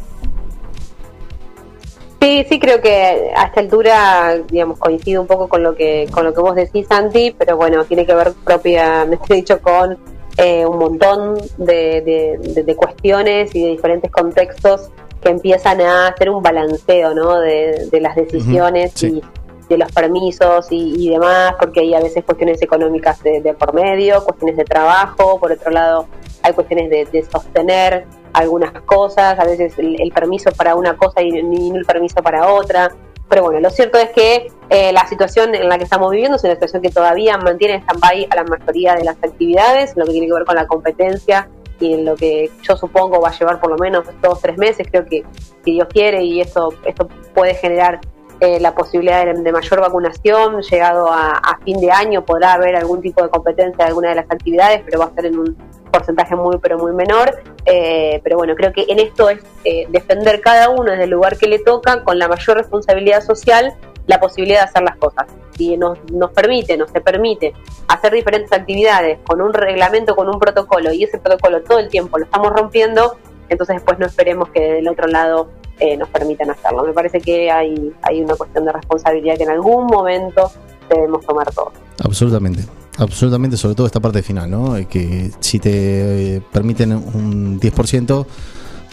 [2.25, 6.23] Sí, sí, creo que a esta altura, digamos, coincido un poco con lo que con
[6.23, 9.95] lo que vos decís, Santi, pero bueno, tiene que ver propiamente dicho con
[10.37, 14.89] eh, un montón de, cuestiones y de diferentes contextos
[15.21, 17.39] que empiezan a hacer un balanceo, ¿no?
[17.39, 19.21] De, las decisiones y
[19.67, 24.57] de los permisos y, demás, porque hay a veces cuestiones económicas de, por medio, cuestiones
[24.57, 26.07] de trabajo, por otro lado
[26.43, 31.71] hay cuestiones de, sostener algunas cosas, a veces el, permiso para una cosa y ni
[31.71, 32.91] el permiso para otra.
[33.27, 36.43] Pero bueno, lo cierto es que eh, la situación en la que estamos viviendo es
[36.43, 40.11] una situación que todavía mantiene en stand-by a la mayoría de las actividades, lo que
[40.11, 41.49] tiene que ver con la competencia
[41.79, 44.87] y en lo que yo supongo va a llevar por lo menos dos tres meses.
[44.89, 45.23] Creo que
[45.63, 47.99] si Dios quiere y esto, esto puede generar
[48.41, 53.23] eh, la posibilidad de, mayor vacunación, llegado a, fin de año podrá haber algún tipo
[53.23, 55.57] de competencia de alguna de las actividades, pero va a ser en un
[55.91, 57.41] porcentaje muy pero muy menor.
[57.65, 61.37] Eh, pero bueno, creo que en esto es eh, defender cada uno desde el lugar
[61.37, 63.73] que le toca, con la mayor responsabilidad social,
[64.05, 65.27] la posibilidad de hacer las cosas.
[65.57, 67.53] Si nos, nos permite, nos se permite
[67.87, 72.17] hacer diferentes actividades con un reglamento, con un protocolo, y ese protocolo todo el tiempo
[72.17, 73.15] lo estamos rompiendo,
[73.49, 76.85] entonces después no esperemos que del otro lado eh, nos permitan hacerlo.
[76.85, 80.49] Me parece que hay, hay una cuestión de responsabilidad que en algún momento
[80.89, 81.73] debemos tomar todos.
[82.01, 82.63] Absolutamente.
[82.97, 84.77] Absolutamente, sobre todo esta parte final, ¿no?
[84.77, 88.25] Eh, que si te eh, permiten un 10%,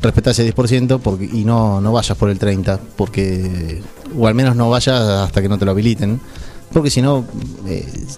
[0.01, 3.81] respeta ese 10% porque, y no, no vayas por el 30%, porque,
[4.19, 6.21] o al menos no vayas hasta que no te lo habiliten,
[6.73, 7.25] porque si no,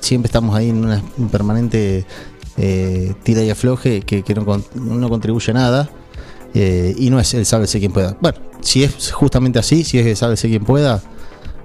[0.00, 2.06] siempre estamos ahí en una permanente
[3.24, 5.90] tira y afloje que, que no, no contribuye a nada
[6.54, 8.16] eh, y no es el sálvese quien pueda.
[8.20, 11.02] Bueno, si es justamente así, si es el sálvese quien pueda,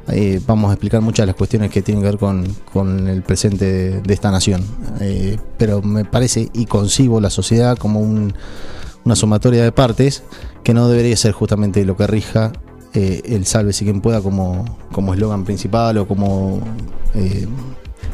[0.07, 4.01] eh, vamos a explicar muchas de las cuestiones que tienen que ver con, el presente
[4.01, 4.65] de, esta nación.
[4.99, 10.23] Eh, pero me parece y concibo la sociedad como una sumatoria de partes
[10.63, 12.51] que no debería ser justamente lo que rija
[12.93, 16.59] el sálvese quien pueda como eslogan principal o como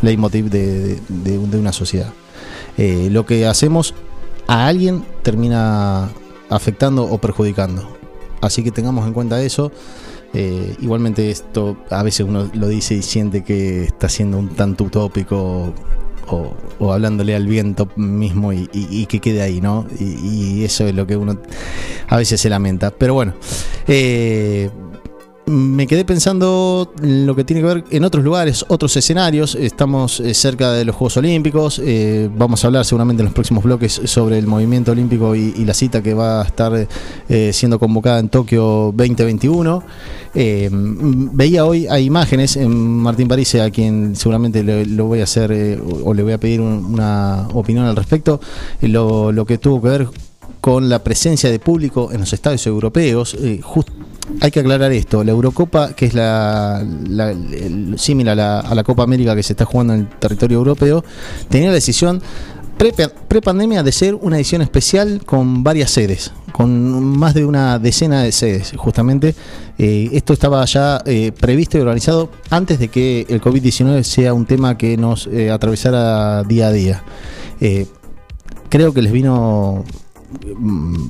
[0.01, 2.11] leitmotiv de, de una sociedad.
[2.77, 3.93] lo que hacemos
[4.47, 6.09] a alguien termina
[6.49, 7.87] afectando o perjudicando.
[8.41, 9.71] Así que tengamos en cuenta eso.
[10.33, 14.83] Eh, igualmente esto a veces uno lo dice y siente que está siendo un tanto
[14.83, 15.73] utópico
[16.27, 19.85] o, hablándole al viento mismo y, que quede ahí, ¿no?
[19.99, 21.37] Y, eso es lo que uno
[22.07, 22.91] a veces se lamenta.
[22.91, 23.33] Pero bueno,
[23.87, 24.69] eh,
[25.47, 29.55] me quedé pensando en lo que tiene que ver en otros lugares, otros escenarios.
[29.55, 31.81] Estamos eh, cerca de los Juegos Olímpicos.
[31.83, 35.73] Eh, vamos a hablar seguramente en los próximos bloques sobre el movimiento olímpico y, la
[35.73, 36.87] cita que va a estar
[37.27, 39.83] eh, siendo convocada en Tokio 2021.
[41.33, 46.13] veía hoy, hay imágenes en Martín París, a quien seguramente lo voy a hacer o
[46.13, 48.39] le voy a pedir una opinión al respecto.
[48.81, 50.07] Lo, lo que tuvo que ver
[50.65, 53.35] con la presencia de público en los estadios europeos.
[53.39, 53.61] Eh,
[54.41, 56.83] hay que aclarar esto, la Eurocopa, que es la,
[57.97, 61.05] similar a la, Copa América que se está jugando en el territorio europeo,
[61.49, 62.19] tenía la decisión
[63.27, 68.31] pre-pandemia de ser una edición especial con varias sedes, con más de una decena de
[68.31, 69.35] sedes, justamente.
[69.77, 74.47] Eh, esto estaba ya eh, previsto y organizado antes de que el COVID-19 sea un
[74.47, 77.03] tema que nos atravesara día a día.
[78.69, 79.85] creo que les vino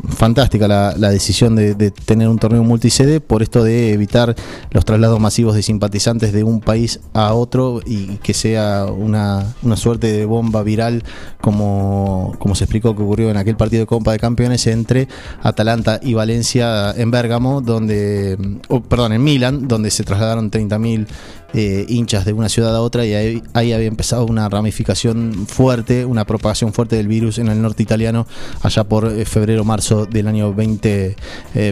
[0.10, 4.36] fantástica la, decisión de, tener un torneo multisede por esto de evitar
[4.72, 10.12] los traslados masivos de simpatizantes de un país a otro y que sea una, suerte
[10.12, 11.04] de bomba viral
[11.42, 15.08] como, como se explicó que ocurrió en aquel partido de Copa de Campeones entre
[15.42, 18.38] Atalanta y Valencia en Bérgamo, donde,
[18.70, 21.08] oh, perdón, en Milán, donde se trasladaron 30.000
[21.56, 26.26] eh, hinchas de una ciudad a otra y ahí, había empezado una ramificación fuerte, una
[26.26, 28.28] propagación fuerte del virus en el norte italiano
[28.62, 31.15] allá por eh, febrero-marzo del año 20,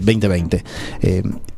[0.01, 0.63] 2020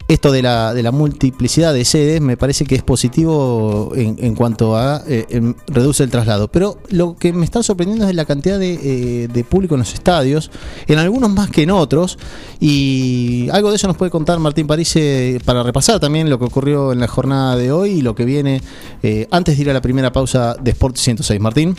[0.08, 4.78] esto de la, de la multiplicidad de sedes me parece que es positivo en, cuanto
[4.78, 6.48] a eh, reduce el traslado.
[6.48, 10.52] Pero lo que me está sorprendiendo es la cantidad de, eh, público en los estadios,
[10.88, 12.18] en algunos más que en otros.
[12.60, 14.96] Y algo de eso nos puede contar Martín París
[15.44, 18.62] para repasar también lo que ocurrió en la jornada de hoy y lo que viene
[19.04, 21.40] eh, antes de ir a la primera pausa de Sport 106.
[21.40, 21.76] Martín.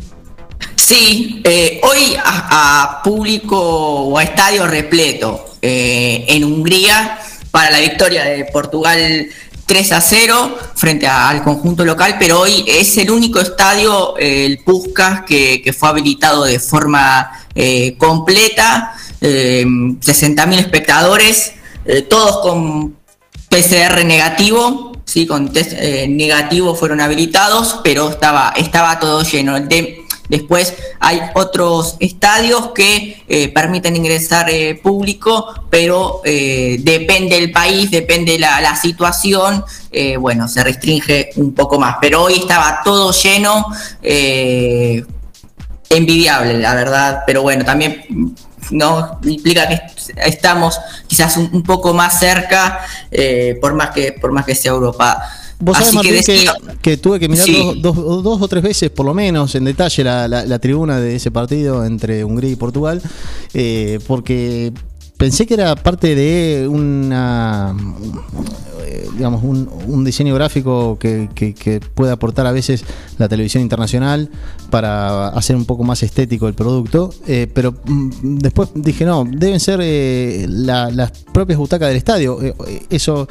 [0.74, 7.18] Sí, eh, hoy a, público o a estadio repleto eh, en Hungría
[7.56, 9.30] para la victoria de Portugal
[9.64, 15.22] 3 a 0 frente al conjunto local, pero hoy es el único estadio, el Puskas,
[15.22, 18.92] que, fue habilitado de forma eh, completa,
[19.22, 21.54] 60.000 espectadores,
[22.10, 22.94] todos con
[23.48, 25.72] PCR negativo, sí, con test
[26.08, 29.58] negativo fueron habilitados, pero estaba, estaba todo lleno.
[29.60, 37.52] De, Después hay otros estadios que eh, permiten ingresar eh, público, pero eh, depende del
[37.52, 39.64] país, depende la, la situación,
[40.20, 41.96] bueno, se restringe un poco más.
[42.02, 43.64] Pero hoy estaba todo lleno,
[45.88, 48.34] envidiable, la verdad, pero bueno, también
[48.70, 49.80] no implica que
[50.16, 52.80] estamos quizás un, un poco más cerca,
[53.58, 55.18] por más que por más que sea Europa.
[55.58, 56.14] Vos sabés, Martín,
[56.82, 57.46] que, tuve que mirar
[57.78, 62.24] dos, o tres veces, por lo menos, en detalle la, tribuna de ese partido entre
[62.24, 63.00] Hungría y Portugal,
[63.54, 64.72] eh, porque
[65.16, 67.74] pensé que era parte de una
[68.84, 72.84] eh, digamos un, diseño gráfico que, puede aportar a veces
[73.16, 74.28] la televisión internacional
[74.68, 79.58] para hacer un poco más estético el producto eh, pero mm, después dije no deben
[79.58, 79.80] ser
[80.48, 82.38] las propias butacas del estadio
[82.90, 83.26] eso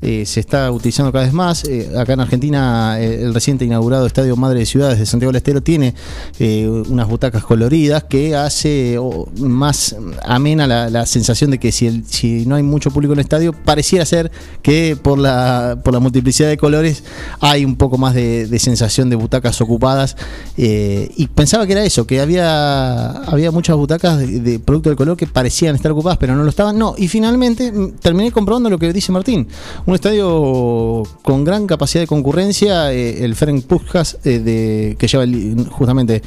[0.00, 1.64] eh, se está utilizando cada vez más.
[1.64, 5.38] Eh, acá en Argentina, eh, el reciente inaugurado Estadio Madre de Ciudades de Santiago del
[5.38, 5.94] Estero tiene
[6.38, 8.98] unas butacas coloridas que hace
[9.38, 14.04] más amena la, sensación de que si, no hay mucho público en el estadio, pareciera
[14.04, 14.30] ser
[14.62, 17.02] que por la, por la multiplicidad de colores
[17.40, 20.16] hay un poco más de, sensación de butacas ocupadas.
[20.56, 25.16] y pensaba que era eso, que había, había muchas butacas de, de producto de color
[25.16, 26.78] que parecían estar ocupadas, pero no lo estaban.
[26.78, 29.48] No, y finalmente mm, terminé comprobando lo que dice Martín
[29.88, 35.24] un estadio con gran capacidad de concurrencia, eh, el Ferenc Puskas, eh, que lleva
[35.70, 36.20] justamente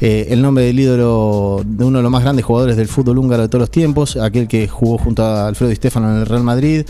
[0.00, 3.42] eh, el nombre del ídolo de uno de los más grandes jugadores del fútbol húngaro
[3.42, 6.44] de todos los tiempos, aquel que jugó junto a Alfredo Di Stefano en el Real
[6.44, 6.86] Madrid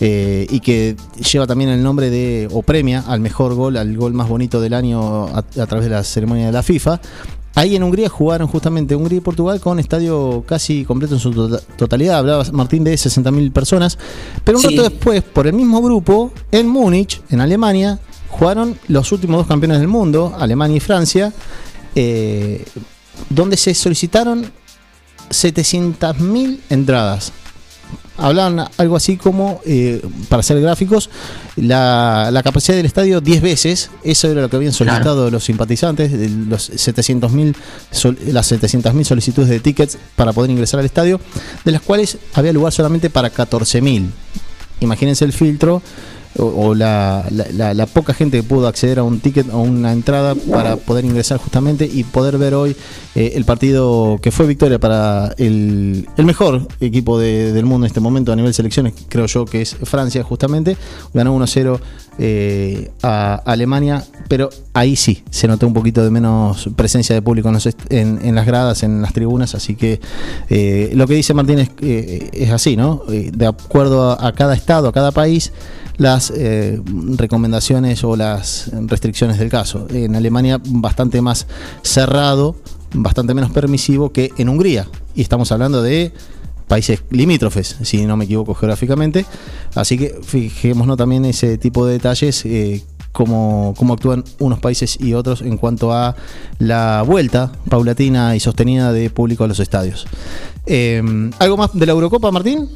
[0.00, 0.96] y que
[1.30, 4.74] lleva también el nombre de, o premia al mejor gol, al gol más bonito del
[4.74, 7.00] año a través de la ceremonia de la FIFA.
[7.54, 11.60] Ahí en Hungría jugaron justamente Hungría y Portugal con estadio casi completo en su tota-,
[11.76, 12.18] totalidad.
[12.18, 13.98] Hablaba Martín de 60.000 personas.
[14.44, 17.98] Pero un rato después, por el mismo grupo, en Múnich, en Alemania,
[18.28, 21.32] jugaron los últimos dos campeones del mundo, Alemania y Francia,
[21.96, 22.64] eh,
[23.28, 24.50] donde se solicitaron
[25.30, 27.32] 700.000 entradas
[28.16, 31.10] hablaban algo así como, eh, para hacer gráficos,
[31.56, 36.64] la, capacidad del estadio 10 veces, eso era lo que habían solicitado los simpatizantes, los
[36.74, 41.20] 700 las 700.000 solicitudes de tickets para poder ingresar al estadio,
[41.64, 44.10] de las cuales había lugar solamente para 14.000.
[44.80, 45.82] Imagínense el filtro
[46.38, 50.76] o, la, la, poca gente que pudo acceder a un ticket o una entrada para
[50.76, 52.76] poder ingresar justamente y poder ver hoy
[53.16, 58.32] eh, el partido que fue victoria para el, mejor equipo del mundo en este momento
[58.32, 60.76] a nivel selecciones, creo yo que es Francia justamente,
[61.12, 61.80] ganó 1-0
[62.18, 67.50] eh, a Alemania, pero ahí sí se notó un poquito de menos presencia de público
[67.88, 70.00] en, en, las gradas, en las tribunas, así que
[70.48, 73.02] eh, lo que dice Martínez es así, ¿no?
[73.08, 75.52] de acuerdo a cada estado, a cada país,
[76.00, 76.80] las eh,
[77.16, 79.86] recomendaciones o las restricciones del caso.
[79.90, 81.46] En Alemania bastante más
[81.82, 82.56] cerrado,
[82.94, 84.88] bastante menos permisivo que en Hungría.
[85.14, 86.10] Y estamos hablando de
[86.68, 89.26] países limítrofes, si no me equivoco geográficamente.
[89.74, 92.82] Así que fijémonos también ese tipo de detalles, eh,
[93.12, 96.16] cómo, actúan unos países y otros en cuanto a
[96.58, 100.06] la vuelta paulatina y sostenida de público a los estadios.
[100.64, 101.02] Eh,
[101.38, 102.70] ¿Algo más de la Eurocopa, Martín?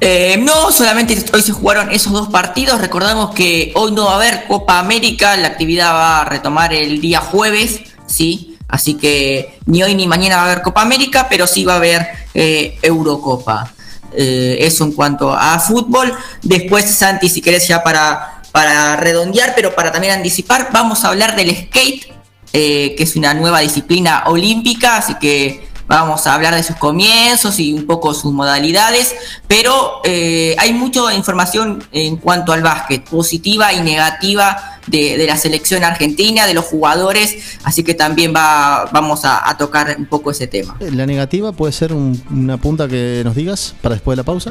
[0.00, 2.80] Eh, no, solamente hoy se jugaron esos dos partidos.
[2.80, 7.00] Recordamos que hoy no va a haber Copa América, la actividad va a retomar el
[7.00, 8.56] día jueves, ¿sí?
[8.68, 11.76] Así que ni hoy ni mañana va a haber Copa América, pero sí va a
[11.76, 13.72] haber eh, Eurocopa.
[14.16, 16.12] Eh, eso en cuanto a fútbol.
[16.42, 21.36] Después, Santi, si querés ya para, para redondear, pero para también anticipar, vamos a hablar
[21.36, 22.12] del skate,
[22.52, 27.72] que es una nueva disciplina olímpica, así que vamos a hablar de sus comienzos y
[27.72, 29.14] un poco sus modalidades,
[29.46, 35.84] pero eh, hay mucha información en cuanto al básquet, positiva y negativa de, la selección
[35.84, 40.76] argentina, de los jugadores, así que también va, vamos a, tocar un poco ese tema.
[40.80, 44.50] ¿La negativa puede ser una punta que nos digas para después de la pausa?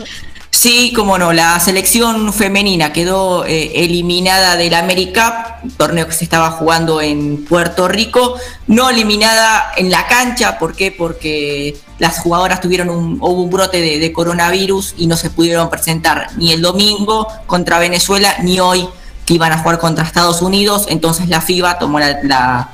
[0.53, 6.51] Sí, como no, la selección femenina quedó eh, eliminada del América, torneo que se estaba
[6.51, 8.35] jugando en Puerto Rico,
[8.67, 10.91] no eliminada en la cancha, ¿por qué?
[10.91, 16.27] Porque las jugadoras tuvieron un, hubo un brote de, coronavirus y no se pudieron presentar
[16.37, 18.87] ni el domingo contra Venezuela ni hoy
[19.25, 22.69] que iban a jugar contra Estados Unidos, entonces la FIBA tomó la,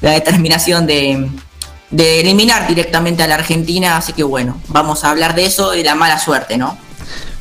[0.00, 1.30] la determinación de,
[1.90, 5.78] de eliminar directamente a la Argentina, así que bueno, vamos a hablar de eso y
[5.78, 6.89] de la mala suerte, ¿no?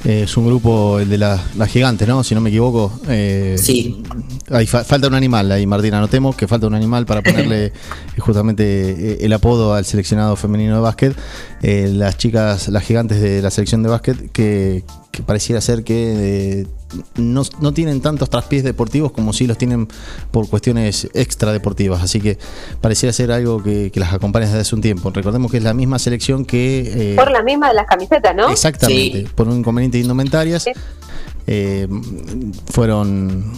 [0.06, 2.24] Eh, es un grupo, el de las la gigantes, ¿no?
[2.24, 3.00] Si no me equivoco.
[3.08, 4.02] Eh, sí.
[4.50, 5.94] Hay, falta un animal ahí, Martín.
[5.94, 7.72] Anotemos que falta un animal para ponerle eh,
[8.20, 11.16] justamente el apodo al seleccionado femenino de básquet.
[11.62, 16.66] las chicas, las gigantes de la selección de básquet, que, que pareciera ser que
[17.16, 19.88] no, no, tienen tantos traspiés deportivos como si los tienen
[20.32, 22.02] por cuestiones extra deportivas.
[22.02, 22.38] Así que
[22.82, 25.12] pareciera ser algo que, las acompaña desde hace un tiempo.
[25.12, 27.14] Recordemos que es la misma selección que.
[27.14, 28.50] Eh, por la misma de las camisetas, ¿no?
[28.50, 30.66] Exactamente, por un inconveniente de indumentarias.
[31.48, 31.88] Eh,
[32.72, 33.52] fueron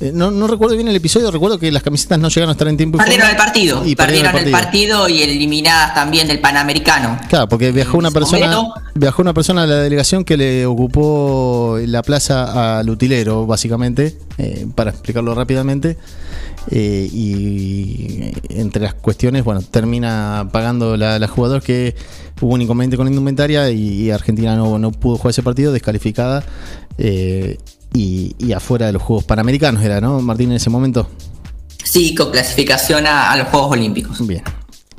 [0.00, 2.68] eh, no, no, recuerdo bien el episodio, recuerdo que las camisetas no llegaron a estar
[2.68, 2.98] en tiempo.
[2.98, 3.84] Perdieron el partido.
[3.84, 5.08] Y perdieron, el, partido.
[5.08, 7.18] y eliminadas también del Panamericano.
[7.28, 8.62] Claro, porque viajó una persona,
[8.94, 14.66] viajó una persona de la delegación que le ocupó la plaza al utilero, básicamente, eh,
[14.74, 15.96] para explicarlo rápidamente.
[16.70, 21.94] Eh, y entre las cuestiones, bueno, termina pagando la, la jugador que
[22.40, 26.44] hubo un inconveniente con la indumentaria y, Argentina no, no, pudo jugar ese partido, descalificada.
[26.98, 27.58] Eh,
[27.98, 31.08] y, afuera de los Juegos Panamericanos era, ¿no, Martín, en ese momento?
[31.82, 34.26] Sí, con clasificación a, a los Juegos Olímpicos.
[34.26, 34.42] Bien.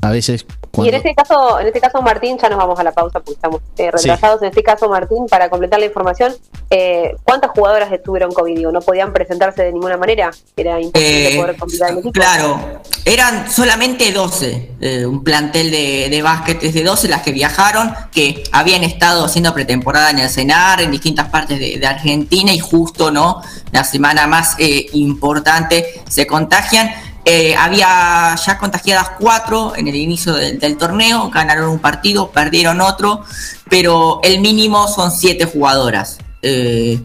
[0.02, 0.46] A veces
[0.78, 3.34] y en este caso, en este caso Martín, ya nos vamos a la pausa porque
[3.34, 4.42] estamos eh, retrasados.
[4.42, 6.34] En este caso, Martín, para completar la información,
[6.70, 8.68] eh, ¿cuántas jugadoras estuvieron COVID?
[8.68, 10.32] ¿No podían presentarse de ninguna manera?
[10.56, 12.14] Era imposible eh, poder completar el equipo.
[12.14, 12.60] Claro,
[13.04, 18.84] eran solamente 12, un plantel de, de básquet de 12 las que viajaron, que habían
[18.84, 23.42] estado haciendo pretemporada en el CENAR, en distintas partes de, de Argentina y justo, ¿no?
[23.72, 24.56] La semana más
[24.94, 26.92] importante se contagian
[27.32, 33.22] eh, había ya contagiadas cuatro en el inicio del, torneo, ganaron un partido, perdieron otro,
[33.70, 36.18] pero el mínimo son siete jugadoras.
[36.42, 37.00] Eh,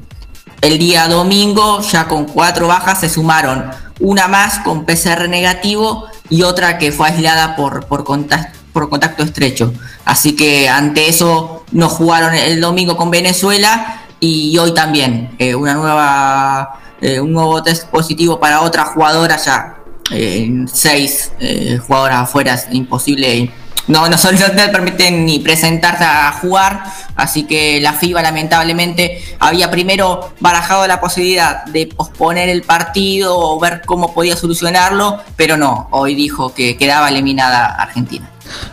[0.62, 3.70] el día domingo, ya con cuatro bajas, se sumaron
[4.00, 9.24] una más con PCR negativo y otra que fue aislada por, por, contacto, por contacto
[9.24, 9.74] estrecho.
[10.06, 15.74] Así que ante eso no jugaron el domingo con Venezuela y hoy también eh, una
[15.74, 16.80] nueva,
[17.20, 23.50] un nuevo test positivo para otra jugadora ya eh, seis eh, jugadoras afuera es imposible.
[23.86, 26.84] No, no, no te permiten ni presentarse a jugar,
[27.16, 33.61] así que la FIBA lamentablemente había primero barajado la posibilidad de posponer el partido o
[33.61, 38.30] ver cómo podía solucionarlo, pero no, hoy dijo que quedaba eliminada Argentina.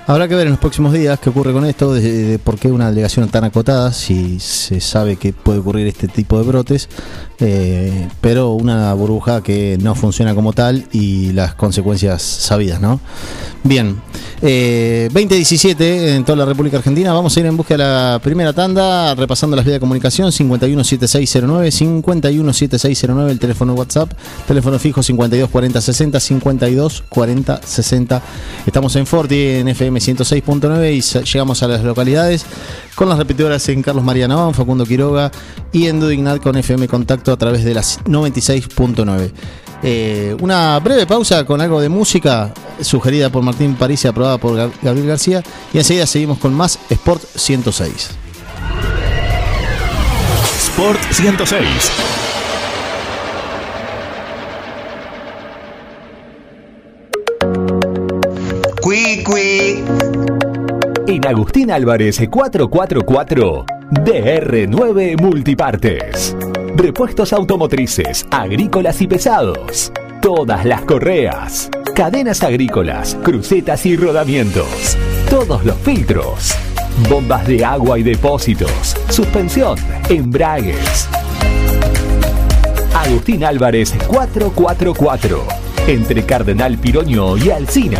[0.07, 2.89] Habrá que ver en los próximos días qué ocurre con esto, de, por qué una
[2.89, 6.89] delegación tan acotada, si se sabe que puede ocurrir este tipo de brotes,
[7.41, 12.99] eh, pero una burbuja que no funciona como tal y las consecuencias sabidas, ¿no?
[13.63, 13.99] Bien,
[14.41, 18.53] eh, 2017 en toda la República Argentina, vamos a ir en busca de la primera
[18.53, 24.11] tanda, repasando las vías de comunicación, 517609, 517609, el teléfono WhatsApp,
[24.47, 28.21] teléfono fijo 524060, 524060.
[28.65, 32.45] Estamos en Forti, en FM 106.9 y llegamos a las localidades
[32.95, 35.31] con las repetidoras en Carlos Mariano, Facundo Quiroga
[35.71, 39.31] y en Dudignat con FM Contacto a través de las 96.9.
[39.83, 44.55] Eh, una breve pausa con algo de música sugerida por Martín París y aprobada por
[44.81, 48.09] Gabriel García y enseguida seguimos con más Sport 106.
[50.67, 51.91] Sport 106.
[61.27, 66.35] Agustín Álvarez 444 DR9 Multipartes.
[66.75, 69.91] Repuestos automotrices, agrícolas y pesados.
[70.21, 71.69] Todas las correas.
[71.95, 74.97] Cadenas agrícolas, crucetas y rodamientos.
[75.29, 76.55] Todos los filtros.
[77.07, 78.95] Bombas de agua y depósitos.
[79.09, 79.77] Suspensión,
[80.09, 81.07] embragues.
[82.95, 85.70] Agustín Álvarez 444.
[85.87, 87.99] Entre Cardenal Piroño y Alcina.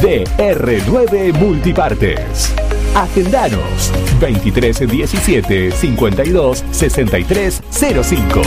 [0.00, 2.54] DR9 Multipartes.
[2.94, 3.90] Agendanos
[4.20, 8.42] 2317 52 63 05.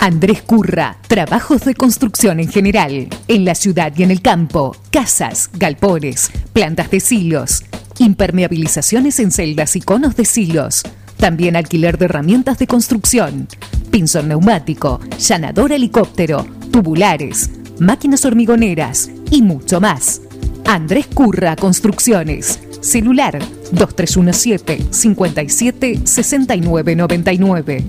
[0.00, 5.50] Andrés Curra, trabajos de construcción en general, en la ciudad y en el campo, casas,
[5.52, 7.64] galpones, plantas de silos,
[7.98, 10.82] impermeabilizaciones en celdas y conos de silos,
[11.18, 13.48] también alquiler de herramientas de construcción,
[13.90, 20.22] pinzón neumático, llanador helicóptero, tubulares, máquinas hormigoneras y mucho más.
[20.66, 22.60] Andrés Curra Construcciones.
[22.80, 23.38] Celular
[23.72, 27.84] 2317 57 69 99.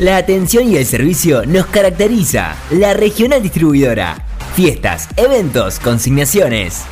[0.00, 2.56] La atención y el servicio nos caracteriza.
[2.70, 4.29] La regional distribuidora.
[4.54, 6.82] Fiestas, eventos, consignaciones.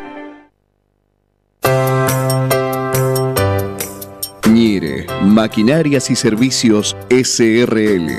[5.23, 8.09] Maquinarias y Servicios SRL.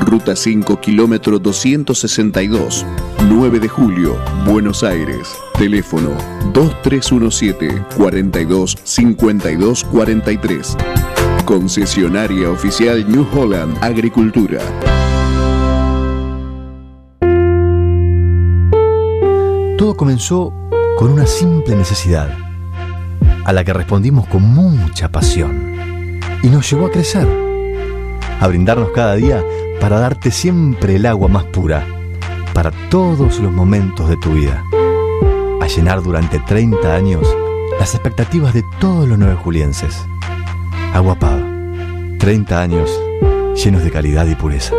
[0.00, 2.86] Ruta 5, kilómetro 262,
[3.28, 4.16] 9 de julio,
[4.46, 5.28] Buenos Aires.
[5.58, 6.10] Teléfono
[6.52, 10.76] 2317 42 52 43.
[11.44, 14.60] Concesionaria oficial New Holland Agricultura.
[19.76, 20.52] Todo comenzó
[20.96, 22.30] con una simple necesidad,
[23.44, 25.75] a la que respondimos con mucha pasión,
[26.42, 27.26] y nos llevó a crecer,
[28.40, 29.44] a brindarnos cada día
[29.80, 31.86] para darte siempre el agua más pura,
[32.54, 34.64] para todos los momentos de tu vida,
[35.60, 37.26] a llenar durante 30 años
[37.78, 40.04] las expectativas de todos los nueve julienses.
[40.94, 41.44] Agua Pava,
[42.18, 42.90] 30 años
[43.54, 44.74] llenos de calidad y pureza.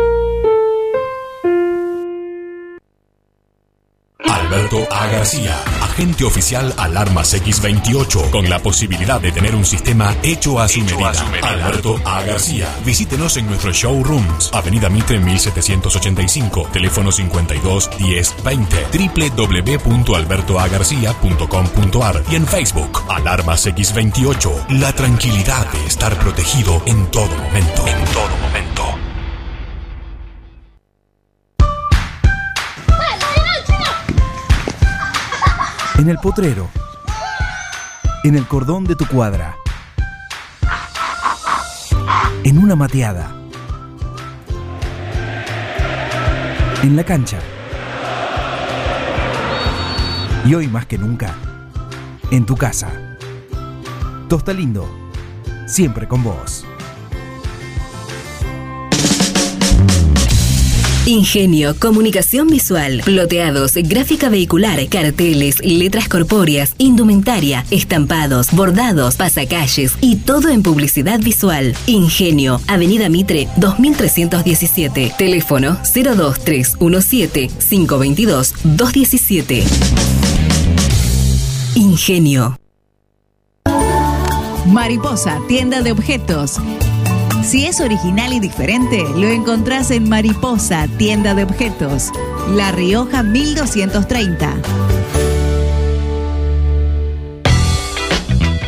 [4.68, 5.06] Alberto A.
[5.06, 10.80] García, agente oficial Alarmas X28, con la posibilidad de tener un sistema hecho a su,
[10.80, 11.14] medida.
[11.42, 12.22] Alberto A.
[12.22, 18.86] García, visítenos en nuestros showrooms, Avenida Mitre 1785, teléfono 52 10 20,
[19.34, 27.86] www.albertoagarcia.com.ar y en Facebook, Alarmas X28, la tranquilidad de estar protegido en todo momento.
[27.86, 29.07] En todo momento.
[35.98, 36.68] En el potrero.
[38.22, 39.56] En el cordón de tu cuadra.
[42.44, 43.34] En una mateada.
[46.84, 47.40] En la cancha.
[50.44, 51.34] Y hoy más que nunca,
[52.30, 52.90] en tu casa.
[54.28, 54.88] Tosta Lindo,
[55.66, 56.64] siempre con vos.
[61.08, 70.50] Ingenio, comunicación visual, ploteados, gráfica vehicular, carteles, letras corpóreas, indumentaria, estampados, bordados, pasacalles y todo
[70.50, 71.74] en publicidad visual.
[71.86, 79.64] Ingenio, Avenida Mitre 2317, teléfono 02317 522 217.
[81.74, 82.60] Ingenio.
[84.66, 86.60] Mariposa, tienda de objetos.
[87.48, 92.10] Si es original y diferente, lo encontrás en Mariposa, tienda de objetos.
[92.50, 94.54] La Rioja 1230.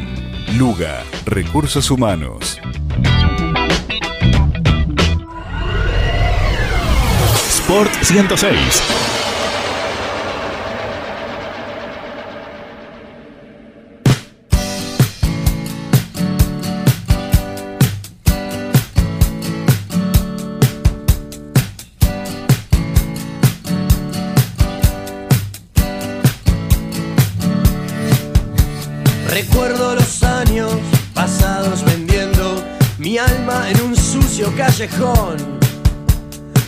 [0.57, 2.59] Luga, Recursos Humanos.
[7.49, 9.18] Sport 106.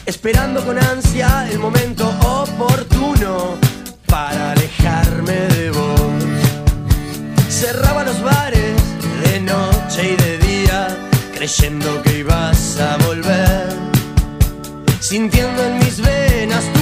[0.05, 3.57] Esperando con ansia el momento oportuno
[4.05, 6.23] para alejarme de vos.
[7.47, 8.81] Cerraba los bares
[9.23, 10.87] de noche y de día,
[11.33, 13.69] creyendo que ibas a volver,
[14.99, 16.80] sintiendo en mis venas tu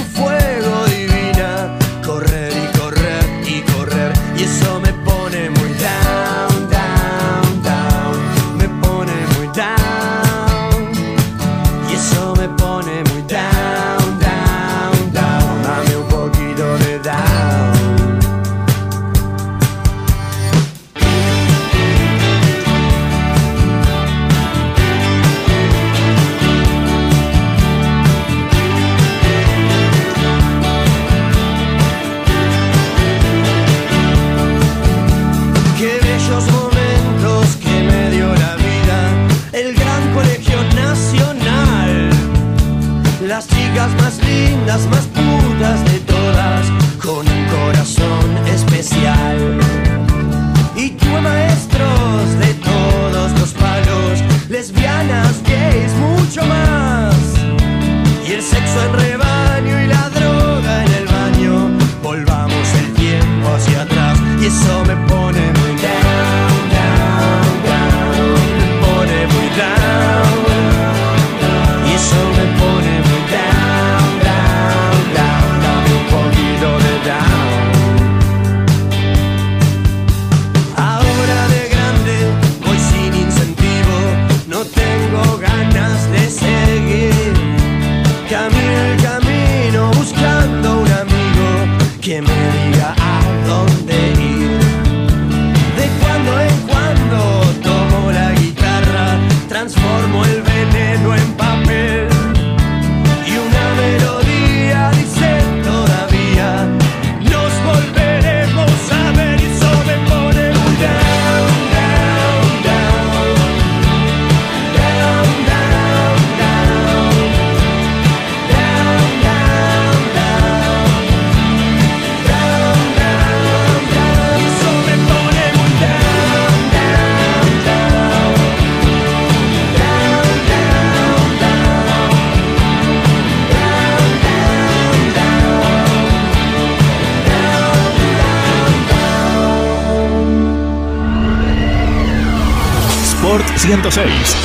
[143.70, 144.36] 106.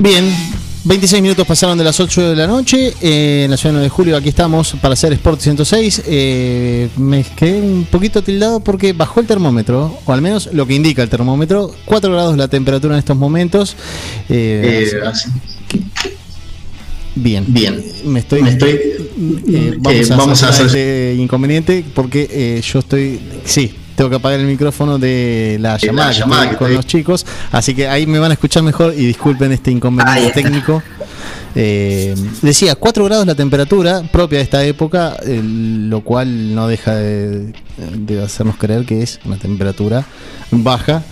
[0.00, 0.34] Bien,
[0.84, 3.84] 26 minutos pasaron de las 8 de la noche eh, en la ciudad de 9
[3.84, 4.16] de julio.
[4.16, 6.04] Aquí estamos para hacer Sport 106.
[6.06, 10.72] Eh, me quedé un poquito tildado porque bajó el termómetro, o al menos lo que
[10.72, 11.70] indica el termómetro.
[11.84, 13.76] 4 grados la temperatura en estos momentos.
[14.30, 15.28] Eh, Eh, así.
[17.14, 17.82] Bien, Bien.
[18.06, 18.42] Me estoy.
[18.42, 18.80] Me estoy-
[19.48, 23.20] eh, vamos, eh, a, vamos a hacer este inconveniente porque eh, yo estoy.
[23.44, 27.26] Sí, tengo que apagar el micrófono de la llamada, que que con estoy- los chicos.
[27.50, 30.42] Así que ahí me van a escuchar mejor y disculpen este inconveniente está.
[30.42, 30.82] técnico.
[31.54, 36.94] Eh, decía, 4 grados la temperatura propia de esta época, eh, lo cual no deja
[36.94, 37.52] de,
[37.98, 40.06] de hacernos creer que es una temperatura
[40.50, 41.02] baja.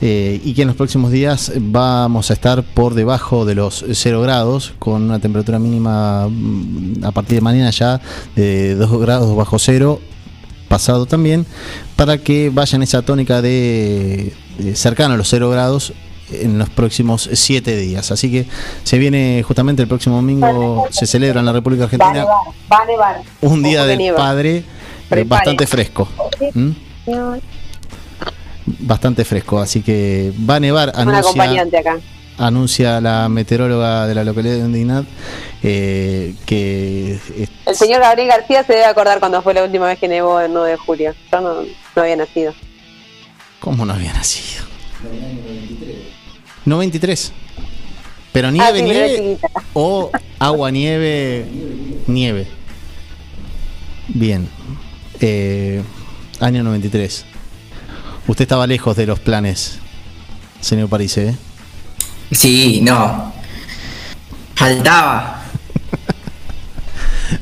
[0.00, 4.22] Eh, y que en los próximos días vamos a estar por debajo de los 0
[4.22, 8.00] grados, con una temperatura mínima mm, a partir de mañana ya
[8.34, 10.00] de 2 grados bajo cero,
[10.68, 11.44] pasado también,
[11.96, 15.92] para que vayan esa tónica de, de cercano a los 0 grados
[16.32, 18.10] en los próximos 7 días.
[18.10, 18.46] Así que
[18.84, 22.36] se viene justamente el próximo domingo, se celebra en la República Va a Argentina nevar,
[22.72, 23.22] va a nevar.
[23.42, 24.16] un día del nieva.
[24.16, 24.64] padre
[25.10, 26.08] eh, bastante fresco.
[26.54, 26.70] ¿Mm?
[28.66, 31.98] Bastante fresco, así que va a nevar, Un anuncia, acompañante acá.
[32.38, 35.04] anuncia la meteoróloga de la localidad de Ondinat
[35.62, 37.18] eh, que
[37.66, 40.52] El señor Gabriel García se debe acordar cuando fue la última vez que nevó el
[40.52, 41.14] 9 de julio.
[41.32, 41.62] Yo no,
[41.96, 42.54] no había nacido.
[43.60, 44.64] ¿Cómo no había nacido?
[46.64, 47.32] 93.
[48.32, 49.38] Pero Ah, nieve, sí, me nieve
[49.72, 51.46] o agua, nieve,
[52.06, 52.46] nieve.
[54.08, 54.48] Bien.
[55.20, 55.82] Eh,
[56.38, 57.24] año 93.
[58.26, 59.78] Usted estaba lejos de los planes,
[60.60, 61.36] señor París, ¿eh?
[62.30, 63.32] Sí, no.
[64.54, 65.39] Faltaba.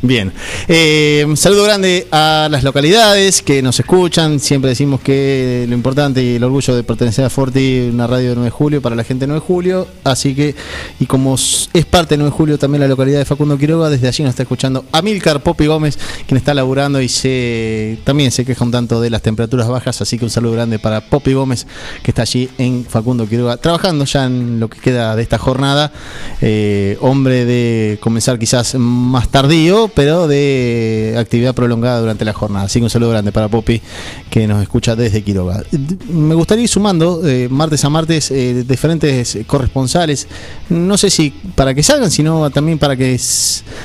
[0.03, 0.33] Bien.
[0.67, 4.41] Eh, saludo grande a las localidades que nos escuchan.
[4.41, 8.35] Siempre decimos que lo importante y el orgullo de pertenecer a Forti, una radio de
[8.37, 9.89] 9 de julio para la gente de 9 de julio.
[10.05, 10.55] Así que,
[11.01, 14.09] y como es parte de 9 de julio también la localidad de Facundo Quiroga, desde
[14.09, 18.65] allí nos está escuchando Amilcar Popi Gómez, quien está laburando y se, también se queja
[18.65, 20.01] un tanto de las temperaturas bajas.
[20.01, 21.67] Así que un saludo grande para Popi Gómez,
[22.03, 25.93] que está allí en Facundo Quiroga, trabajando ya en lo que queda de esta jornada.
[26.41, 32.65] Eh, hombre de comenzar quizás más tardío, pero de actividad prolongada durante la jornada.
[32.65, 33.81] Así que un saludo grande para Popi,
[34.29, 35.63] que nos escucha desde Quiroga.
[36.11, 40.27] Me gustaría ir sumando eh, martes a martes eh, diferentes corresponsales.
[40.71, 43.17] No sé si para que salgan, sino también para que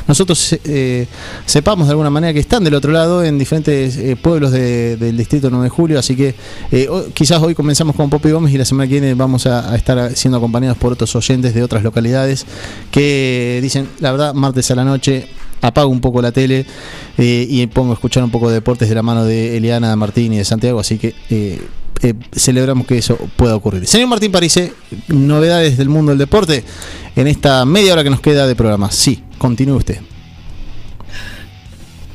[0.07, 1.05] nosotros eh,
[1.45, 5.15] sepamos de alguna manera que están del otro lado en diferentes eh, pueblos de- del
[5.17, 5.99] distrito 9 de julio.
[5.99, 6.33] Así que
[7.13, 10.37] quizás hoy comenzamos con Popi Gómez y la semana que viene vamos a estar siendo
[10.37, 12.45] acompañados por otros oyentes de otras localidades
[12.91, 15.27] que dicen, la verdad, martes a la noche
[15.63, 16.65] apago un poco la tele
[17.17, 20.33] eh, y pongo a escuchar un poco de deportes de la mano de Eliana, Martín
[20.33, 21.61] y de Santiago, así que eh,
[22.01, 23.87] eh, celebramos que eso pueda ocurrir.
[23.87, 24.73] Señor Martín Parise,
[25.07, 26.65] novedades del mundo del deporte
[27.15, 28.91] en esta media hora que nos queda de programa.
[28.91, 29.99] Sí, continúe usted.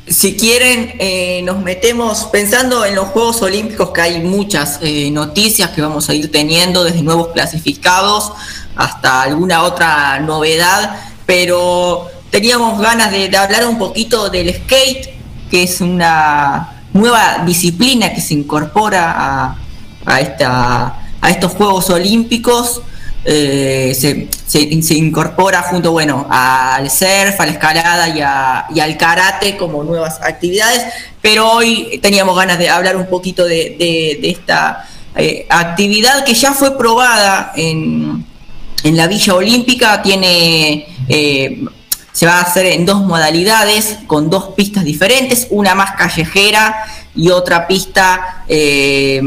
[0.06, 4.80] si quieren, nos metemos pensando en los Juegos Olímpicos, que hay muchas
[5.10, 8.32] noticias que vamos a ir teniendo, desde nuevos clasificados
[8.76, 15.10] hasta alguna otra novedad, pero teníamos ganas de, hablar un poquito del skate,
[15.50, 19.56] que es una nueva disciplina que se incorpora
[20.04, 22.82] a, esta, a estos Juegos Olímpicos.
[23.24, 29.82] Eh, se, se- incorpora junto bueno al surf, a la escalada y, al karate como
[29.84, 30.82] nuevas actividades,
[31.20, 34.86] pero hoy teníamos ganas de hablar un poquito de esta
[35.20, 38.24] eh, actividad que ya fue probada en,
[38.84, 41.64] en la Villa Olímpica, tiene eh,
[42.18, 47.30] se va a hacer en dos modalidades, con dos pistas diferentes, una más callejera y
[47.30, 49.22] otra pista eh,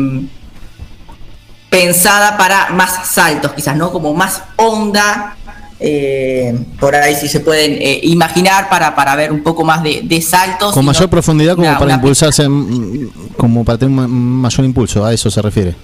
[1.69, 3.93] pensada para más saltos, quizás, ¿no?
[3.93, 5.37] Como más onda,
[5.79, 10.01] eh, por ahí si se pueden eh, imaginar para, para ver un poco más de,
[10.03, 10.73] de saltos.
[10.73, 14.65] Con no- mayor profundidad como una- para una impulsarse, mm, como para tener un mayor
[14.65, 15.75] impulso, a eso se refiere.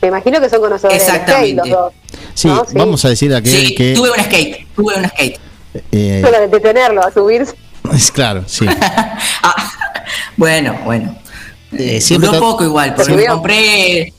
[0.00, 1.92] Me imagino que son conocedores del skate los dos.
[2.34, 2.64] Sí, ¿no?
[2.66, 2.72] Sí.
[2.76, 3.50] vamos a decir a que...
[3.50, 5.40] Sí, que, tuve un skate, tuve un skate.
[5.92, 7.54] Eh, Solo de detenerlo, a subirse.
[7.92, 8.66] es claro, sí.
[10.36, 11.14] Bueno, bueno.
[11.72, 14.12] Eh, siempre Duró poco igual, porque me compré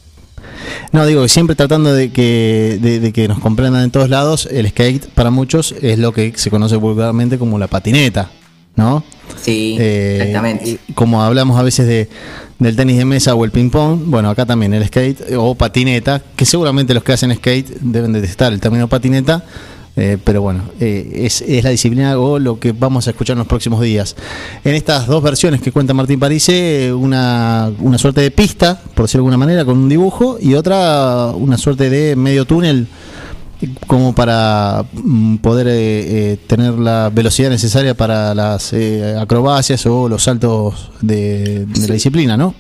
[0.91, 4.67] No, digo, siempre tratando de que, de, de que nos comprendan en todos lados, el
[4.69, 8.29] skate para muchos es lo que se conoce vulgarmente como la patineta,
[8.75, 9.03] ¿no?
[9.41, 10.79] Sí, Eh, exactamente.
[10.95, 12.09] Como hablamos a veces de,
[12.59, 16.21] del tenis de mesa o el ping-pong, bueno, acá también el skate eh, o patineta,
[16.35, 19.43] que seguramente los que hacen skate deben detestar el término patineta,
[19.95, 23.39] eh, pero bueno, eh, es, es la disciplina o lo que vamos a escuchar en
[23.39, 24.15] los próximos días.
[24.63, 29.23] En estas dos versiones que cuenta Martín Parise, una, una suerte de pista, por decirlo
[29.23, 32.87] de alguna manera, con un dibujo, y otra una suerte de medio túnel
[33.87, 35.73] como para mm, poder eh,
[36.33, 41.93] eh, tener la velocidad necesaria para las eh, acrobacias o los saltos de, de la
[41.93, 42.53] disciplina, ¿no?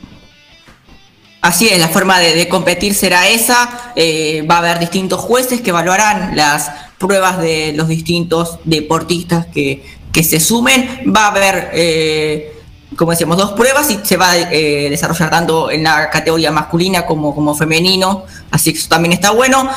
[1.43, 3.91] Así es, la forma de, competir será esa.
[3.97, 9.83] eh, va a haber distintos jueces que evaluarán las pruebas de los distintos deportistas que,
[10.13, 11.03] que se sumen.
[11.13, 12.53] Va a haber, eh,
[12.95, 17.05] como decíamos, dos pruebas y se va a eh, desarrollar tanto en la categoría masculina
[17.05, 18.23] como, como femenino.
[18.49, 19.69] Así que eso también está bueno.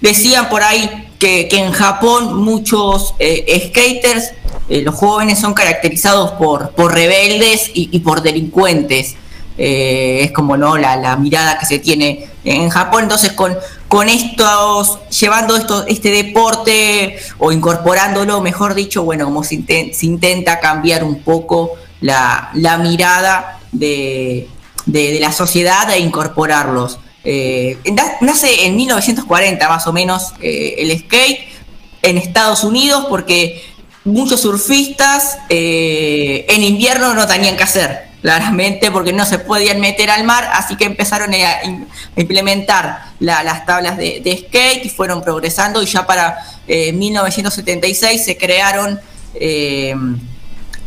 [0.00, 4.32] Decían por ahí que, que en Japón muchos skaters,
[4.68, 9.14] los jóvenes son caracterizados por, por rebeldes y por delincuentes.
[9.62, 13.02] Eh, es como no la, la mirada que se tiene en Japón.
[13.02, 13.54] Entonces, con,
[13.88, 20.06] con estos, llevando esto, este deporte o incorporándolo, mejor dicho, bueno, como se, inten- se
[20.06, 24.48] intenta cambiar un poco la, la mirada de,
[24.86, 26.98] de- la sociedad e incorporarlos.
[27.22, 31.40] Eh, na- nace en 1940 más o menos eh, el skate
[32.00, 33.62] en Estados Unidos porque
[34.06, 40.24] muchos surfistas en invierno no tenían que hacer, claramente, porque no se podían meter al
[40.24, 45.22] mar, así que empezaron a, im- a implementar la- las tablas de, skate y fueron
[45.22, 49.00] progresando y ya para eh, 1976 se crearon
[49.34, 49.94] eh,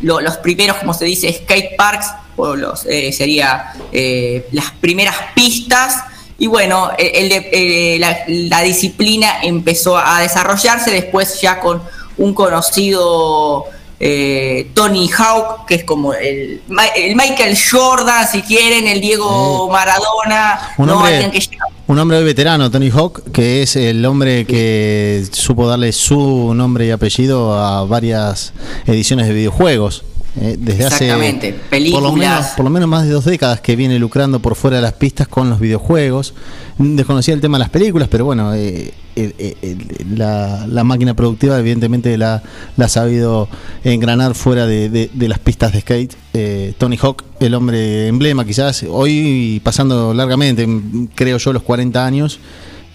[0.00, 2.06] lo- los primeros, como se dice, skate parks,
[2.36, 6.02] o los, eh, sería eh, las primeras pistas.
[6.36, 11.80] Y bueno, eh, la disciplina empezó a desarrollarse después ya con
[12.18, 13.66] un conocido
[14.06, 20.86] eh, Tony Hawk, que es como el, Michael Jordan, si quieren, el Diego Maradona, Un
[20.88, 25.24] no hombre- alguien que llega Un hombre veterano, Tony Hawk, que es el hombre que
[25.32, 28.52] supo darle su nombre y apellido a varias
[28.86, 30.04] ediciones de videojuegos.
[30.40, 32.14] Eh, desde Exactamente, hace por lo, películas.
[32.16, 34.94] menos, por lo menos más de dos décadas que viene lucrando por fuera de las
[34.94, 36.34] pistas con los videojuegos.
[36.78, 41.56] Desconocía el tema de las películas, pero bueno, eh, el- el- la, la máquina productiva
[41.60, 42.42] evidentemente la,
[42.76, 43.48] la ha sabido
[43.84, 46.14] engranar fuera de, de- de las pistas de skate.
[46.32, 52.04] Eh, Tony Hawk, el hombre emblema quizás, hoy pasando largamente, m- creo yo, los 40
[52.04, 52.40] años,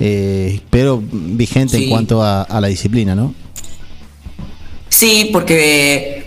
[0.01, 1.85] eh, pero vigente Sí.
[1.85, 3.33] en cuanto a, a la disciplina, ¿no?
[4.89, 6.18] Sí, porque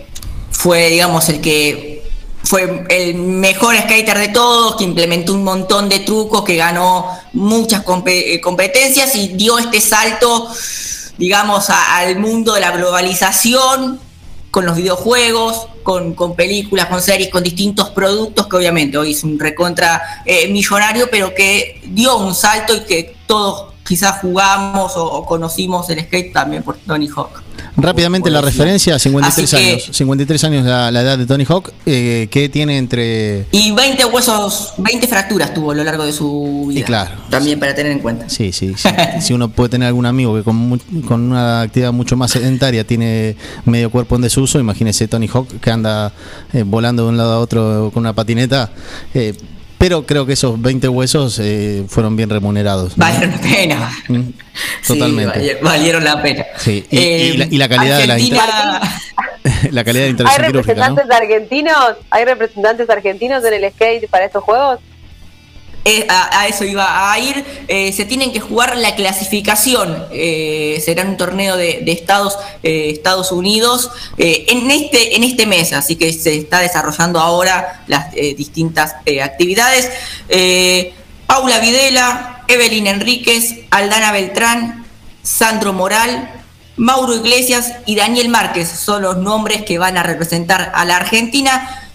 [0.53, 2.03] fue, digamos, el que
[2.45, 7.83] fue el mejor skater de todos, que implementó un montón de trucos, que ganó muchas
[8.07, 10.49] eh, competencias y dio este salto,
[11.19, 14.01] digamos, al mundo de la globalización
[14.51, 19.25] con los videojuegos, con, con películas, con series, con distintos productos, que obviamente hoy es
[19.25, 25.05] un recontra eh, millonario, pero que dio un salto y que todos quizás jugamos o,
[25.05, 27.43] o conocimos el skate también por Tony Hawk.
[27.76, 29.89] Rápidamente la referencia, 53 Así que- años.
[29.93, 33.47] 53 años la, la edad de Tony Hawk, eh, que tiene entre...
[33.51, 36.80] Y 20 huesos, 20 fracturas tuvo a lo largo de su vida.
[36.80, 37.11] Y claro.
[37.30, 38.28] También para tener en cuenta.
[38.28, 38.89] Sí, sí, sí.
[39.20, 43.37] si uno puede tener algún amigo que con, con una actividad mucho más sedentaria tiene
[43.64, 46.12] medio cuerpo en desuso, imagínese Tony Hawk que anda
[46.53, 48.70] eh, volando de un lado a otro con una patineta.
[49.14, 49.35] eh,
[49.83, 52.97] pero creo que esos 20 huesos eh, fueron bien remunerados.
[52.97, 53.05] ¿no?
[53.05, 53.91] Valieron la pena.
[54.09, 54.20] Mm,
[54.80, 55.39] Sí, Totalmente.
[55.41, 56.45] vali- valieron la pena.
[56.57, 58.39] Sí, y, Eh, y la, y la calidad de la, inter-
[59.72, 60.95] la calidad de ¿Hay intervención quirúrgica, ¿no?
[60.97, 61.97] representantes argentinos?
[62.11, 64.78] ¿Hay representantes argentinos en el skate para estos juegos?
[66.09, 67.45] A, eso iba a ir.
[67.68, 70.07] Eh, se tienen que jugar la clasificación.
[70.12, 71.85] Eh, será un torneo de,
[72.62, 78.12] eh, Estados Unidos en, este, en este mes, así que se está desarrollando ahora las
[78.12, 79.91] distintas actividades.
[81.26, 84.87] Paula Videla, Evelyn Enríquez, Aldana Beltrán,
[85.22, 86.30] Sandro Moral,
[86.76, 91.91] Mauro Iglesias y Daniel Márquez son los nombres que van a representar a la Argentina.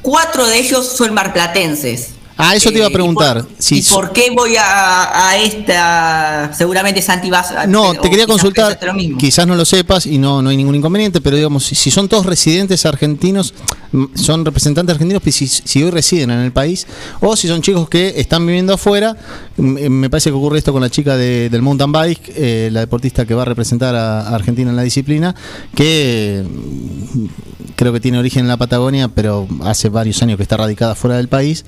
[0.00, 2.14] Cuatro de ellos son marplatenses.
[2.44, 3.36] Ah, eso te iba a Eh, preguntar.
[3.38, 6.50] ¿Y por, Si y por qué voy a, a esta?
[6.52, 7.66] Seguramente Santi vas a.
[7.68, 8.78] No, te quería consultar,
[9.18, 12.08] quizás no lo sepas y no, no hay ningún inconveniente, pero digamos, si, si son
[12.08, 13.54] todos residentes argentinos,
[13.92, 16.86] mm, son representantes argentinos, pues si, si hoy residen en el país,
[17.20, 19.16] o si son chicos que están viviendo afuera,
[19.56, 22.68] mm, eh, me parece que ocurre esto con la chica de- del mountain bike, eh,
[22.72, 25.34] la deportista que va a representar a, a Argentina en la disciplina,
[25.76, 27.24] que mm,
[27.76, 31.16] creo que tiene origen en la Patagonia, pero hace varios años que está radicada fuera
[31.16, 31.64] del país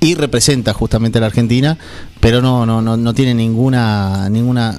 [0.00, 1.76] y representa justamente a la Argentina,
[2.20, 4.78] pero no, no, no, no tiene ninguna, ninguna,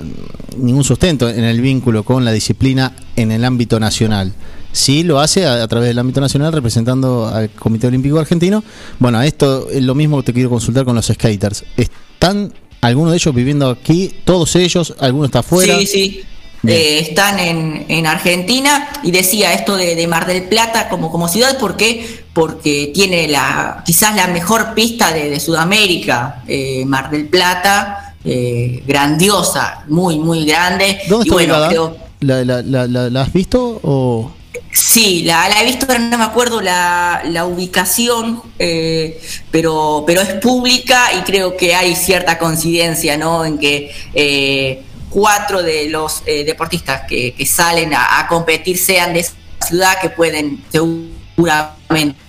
[0.58, 4.34] ningún sustento en el vínculo con la disciplina en el ámbito nacional.
[4.72, 8.64] Sí lo hace a, a través del ámbito nacional representando al Comité Olímpico Argentino.
[9.00, 11.66] Bueno, esto es lo mismo que te quiero consultar con los skaters.
[11.76, 14.14] ¿Están algunos de ellos viviendo aquí?
[14.24, 14.96] ¿Todos ellos?
[15.00, 15.76] ¿Alguno está afuera?
[15.80, 16.22] Sí, sí.
[16.68, 21.30] Eh, están en, en Argentina y decía esto de, de Mar del Plata como, como
[21.30, 22.26] ciudad, ¿por qué?
[22.40, 28.82] Porque tiene la quizás la mejor pista de, de Sudamérica, eh, Mar del Plata, eh,
[28.88, 31.02] grandiosa, muy, muy grande.
[31.10, 33.82] ¿Dónde y bueno, creo, ¿La, has visto?
[33.84, 34.32] O...
[34.72, 39.22] Sí, la, he visto, pero no me acuerdo la, ubicación, eh,
[39.52, 43.44] pero, pero es pública y creo que hay cierta coincidencia, ¿no?
[43.44, 49.34] En que cuatro de los deportistas que, que salen a, a competir sean de esa
[49.68, 52.29] ciudad que pueden seguramente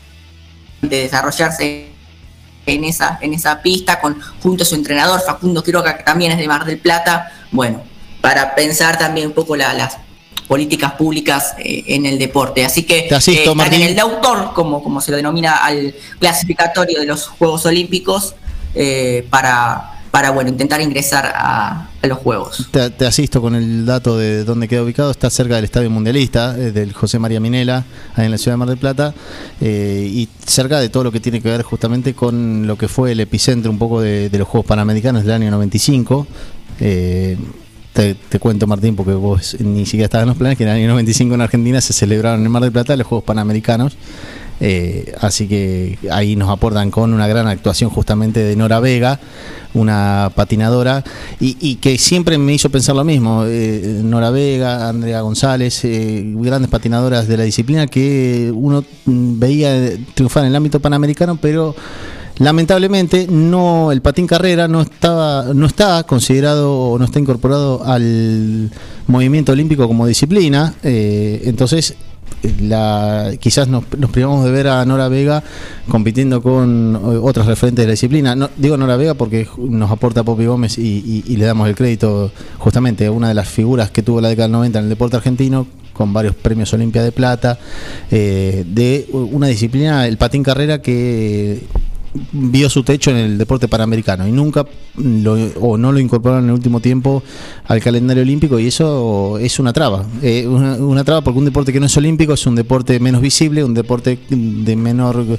[0.82, 1.88] desarrollarse
[2.66, 6.38] en esa, en esa pista con junto a su entrenador Facundo Quiroga que también es
[6.38, 7.32] de Mar del Plata.
[7.50, 7.82] Bueno
[8.20, 9.96] para pensar también un poco la- las
[10.46, 12.64] políticas públicas eh, en el deporte.
[12.66, 17.00] Así que asisto, eh, en el de autor como, como se lo denomina al clasificatorio
[17.00, 18.34] de los Juegos Olímpicos
[18.74, 23.86] eh, para para bueno intentar ingresar a, a los Juegos Te, te asisto con el
[23.86, 25.10] dato de dónde queda ubicado.
[25.10, 27.84] Está cerca del Estadio Mundialista, eh, del José María Minela,
[28.14, 29.14] ahí en la ciudad de Mar del Plata,
[29.60, 33.12] eh, y cerca de todo lo que tiene que ver justamente con lo que fue
[33.12, 36.26] el epicentro un poco de, de los Juegos Panamericanos del año 95.
[36.80, 37.36] Eh,
[37.92, 40.76] te, te cuento, Martín, porque vos ni siquiera estabas en los planes, que en el
[40.76, 43.96] año 95 en Argentina se celebraron en Mar del Plata los Juegos Panamericanos.
[44.60, 49.18] Eh, así que ahí nos aportan con una gran actuación justamente de Nora Vega,
[49.72, 51.02] una patinadora,
[51.40, 53.44] y, y que siempre me hizo pensar lo mismo.
[53.46, 60.44] eh, Nora Vega, Andrea González, eh, grandes patinadoras de la disciplina que uno veía triunfar
[60.44, 61.74] en el ámbito panamericano, pero
[62.38, 68.70] lamentablemente no el patín carrera no estaba no está considerado o no está incorporado al
[69.06, 71.96] movimiento olímpico como disciplina eh, entonces
[72.60, 75.42] la, quizás nos, privamos de ver a Nora Vega
[75.88, 78.36] compitiendo con eh, otros referentes de la disciplina.
[78.36, 83.06] No, digo Nora Vega porque nos aporta Popi Gómez y le damos el crédito justamente
[83.06, 85.66] a una de las figuras que tuvo la década del 90 en el deporte argentino
[86.00, 87.58] con varios premios Olimpia de Plata,
[88.10, 91.60] eh, de una disciplina, el patín carrera, que
[92.32, 96.50] vio su techo en el deporte panamericano y nunca lo, o no lo incorporaron en
[96.50, 97.22] el último tiempo
[97.66, 101.72] al calendario olímpico y eso es una traba Eh, una, una traba porque un deporte
[101.72, 105.38] que no es olímpico es un deporte menos visible un deporte de menor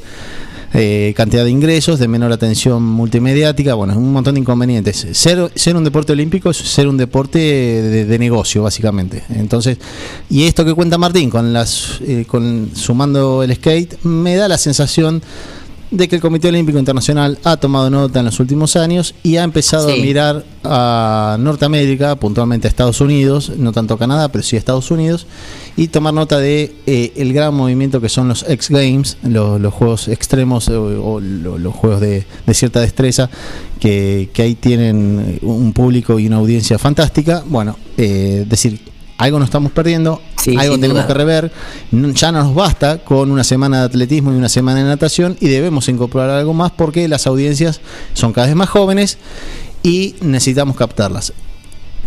[0.73, 5.05] eh, cantidad de ingresos, de menor atención multimediática, bueno, un montón de inconvenientes.
[5.11, 9.23] Ser, ser un deporte olímpico es ser un deporte de, de negocio, básicamente.
[9.29, 9.77] Entonces,
[10.29, 14.57] y esto que cuenta Martín, con las, eh, con sumando el skate, me da la
[14.57, 15.21] sensación
[15.91, 19.43] de que el Comité Olímpico Internacional ha tomado nota en los últimos años y ha
[19.43, 24.55] empezado a mirar a Norteamérica, puntualmente a Estados Unidos, no tanto a Canadá, pero sí
[24.55, 25.27] a Estados Unidos,
[25.75, 29.73] y tomar nota de eh, el gran movimiento que son los X Games, los, los
[29.73, 33.29] juegos extremos o, o lo- los juegos de, de cierta destreza,
[33.79, 37.43] que, que ahí tienen un público y una audiencia fantástica.
[37.45, 38.79] Bueno, eh, decir,
[39.21, 41.07] algo nos estamos perdiendo, Sí, algo tenemos duda.
[41.07, 41.51] que rever.
[41.91, 45.47] Ya no nos basta con una semana de atletismo y una semana de natación y
[45.49, 47.81] debemos incorporar algo más porque las audiencias
[48.13, 49.17] son cada vez más jóvenes
[49.83, 51.33] y necesitamos captarlas.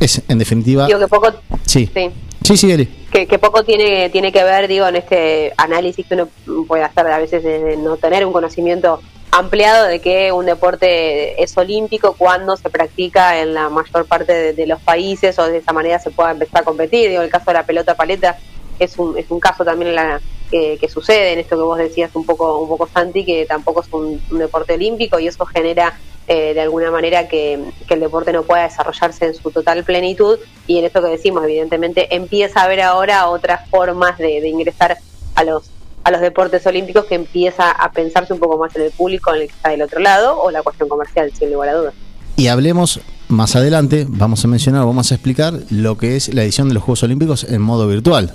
[0.01, 1.29] Es, en definitiva, Digo que poco,
[1.67, 1.89] sí.
[1.95, 2.11] sí,
[2.43, 2.87] Sí, sí, Eli.
[3.11, 6.29] que, que poco tiene, tiene que ver, digo, en este análisis que uno
[6.67, 9.01] puede hacer a veces de no tener un conocimiento
[9.35, 14.67] ampliado de que un deporte es olímpico cuando se practica en la mayor parte de,
[14.67, 17.11] los países o de esa manera se pueda empezar a competir.
[17.11, 18.39] Digo, el caso de la pelota paleta
[18.79, 20.21] es un, es un caso también la,
[20.51, 23.93] que, sucede en esto que vos decías un poco, un poco Santi, que tampoco es
[23.93, 27.59] un, un deporte olímpico y eso genera eh, de alguna manera que,
[27.89, 31.43] que el deporte no pueda desarrollarse en su total plenitud y en esto que decimos,
[31.43, 34.97] evidentemente empieza a haber ahora otras formas de, de ingresar
[35.35, 35.74] a los
[36.05, 39.43] a los deportes olímpicos que empieza a pensarse un poco más en el público en
[39.43, 41.95] el que está del otro lado o la cuestión comercial, sin lugar a dudas.
[42.37, 46.69] Y hablemos más adelante, vamos a mencionar, vamos a explicar lo que es la edición
[46.69, 48.35] de los Juegos Olímpicos en modo virtual.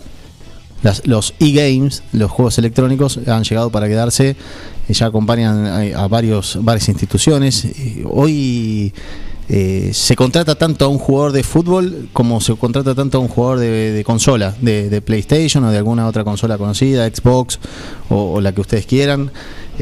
[1.03, 6.57] Los e-games, los juegos electrónicos, han llegado para quedarse, eh, ya acompañan a, a varios,
[6.61, 7.65] varias instituciones.
[7.65, 8.93] Eh, Hoy
[9.51, 13.27] eh, se contrata tanto a un jugador de fútbol como se contrata tanto a un
[13.27, 17.59] jugador de, de consola, de, PlayStation o de alguna otra consola conocida, Xbox
[18.09, 19.31] o, la que ustedes quieran.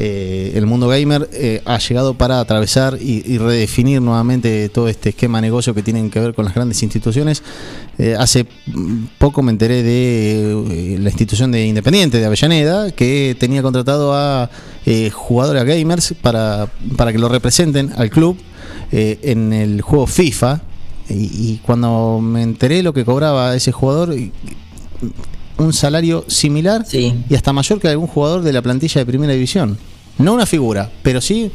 [0.00, 5.08] Eh, el mundo gamer eh, ha llegado para atravesar y, y redefinir nuevamente todo este
[5.10, 7.42] esquema de negocio que tienen que ver con las grandes instituciones.
[7.98, 8.46] Eh, hace
[9.18, 14.48] poco me enteré de eh, la institución de Independiente de Avellaneda que tenía contratado a
[15.12, 16.66] jugadores gamers para,
[16.96, 18.38] para que lo representen al club
[18.92, 20.62] eh, en el juego FIFA.
[21.08, 24.14] Y, y cuando me enteré lo que cobraba ese jugador,
[25.58, 29.78] un salario similar y hasta mayor que algún jugador de la plantilla de primera división.
[30.18, 31.50] No una figura, pero sí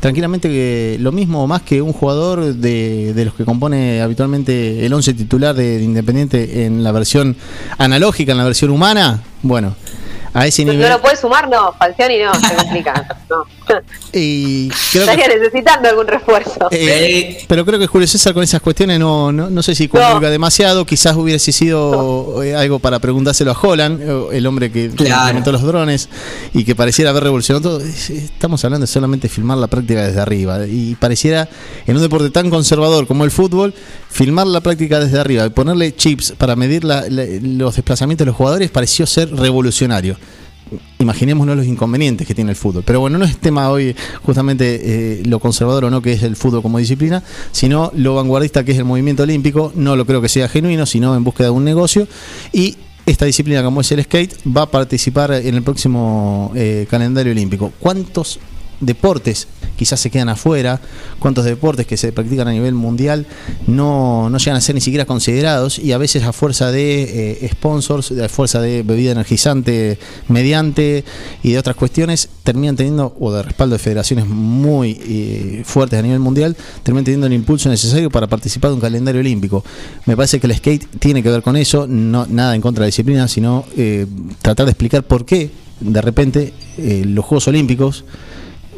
[0.00, 4.84] tranquilamente que lo mismo o más que un jugador de, de los que compone habitualmente
[4.84, 7.36] el 11 titular de, de Independiente en la versión
[7.78, 9.22] analógica, en la versión humana.
[9.42, 9.76] Bueno,
[10.34, 10.88] a ese No nivel.
[10.90, 13.08] lo puedes sumar, no, Falcioni no, se me explica.
[13.30, 13.44] No.
[14.14, 16.68] Y creo que- Estaría necesitando algún refuerzo.
[16.70, 20.28] Eh, pero creo que Julio César con esas cuestiones no, no, no sé si comulga
[20.28, 20.84] demasiado.
[20.84, 25.20] Quizás hubiese sido eh, algo para preguntárselo a Holland, eh, el hombre que Claro.
[25.22, 26.10] implementó los drones
[26.52, 27.80] y que pareciera haber revolucionado todo.
[27.80, 30.66] Es- Estamos hablando de solamente filmar la práctica desde arriba.
[30.66, 31.48] Y pareciera,
[31.86, 33.72] en un deporte tan conservador como el fútbol,
[34.10, 38.30] filmar la práctica desde arriba y ponerle chips para medir la- la- los desplazamientos de
[38.30, 40.16] los jugadores pareció ser revolucionario
[40.98, 42.82] imaginémonos los inconvenientes que tiene el fútbol.
[42.84, 46.36] Pero bueno, no es tema hoy justamente eh, lo conservador o no que es el
[46.36, 49.72] fútbol como disciplina, sino lo vanguardista que es el movimiento olímpico.
[49.74, 52.06] No lo creo que sea genuino, sino en búsqueda de un negocio.
[52.52, 57.32] Y esta disciplina como es el skate va a participar en el próximo eh, calendario
[57.32, 57.72] olímpico.
[57.80, 58.38] ¿Cuántos
[58.82, 60.80] deportes quizás se quedan afuera,
[61.18, 63.26] cuántos deportes que se practican a nivel mundial
[63.66, 67.48] no, no llegan a ser ni siquiera considerados y a veces a fuerza de eh,
[67.50, 71.04] sponsors, a fuerza de bebida energizante mediante
[71.42, 76.02] y de otras cuestiones, terminan teniendo, o de respaldo de federaciones muy eh, fuertes a
[76.02, 79.64] nivel mundial, terminan teniendo el impulso necesario para participar de un calendario olímpico.
[80.06, 82.86] Me parece que el skate tiene que ver con eso, no nada en contra de
[82.86, 84.06] la disciplina, sino eh,
[84.42, 88.04] tratar de explicar por qué de repente eh, los Juegos Olímpicos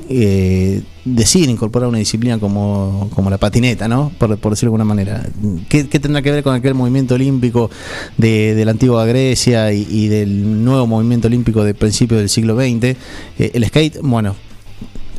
[0.09, 4.11] eh, deciden incorporar una disciplina como, como la patineta, ¿no?
[4.18, 5.26] Por, por decirlo de alguna manera.
[5.68, 7.70] ¿Qué, qué tendrá que ver con aquel movimiento olímpico
[8.16, 12.84] de, de la antigua Grecia y, del nuevo movimiento olímpico de principios del siglo XX?
[13.38, 14.34] Eh, el skate, bueno,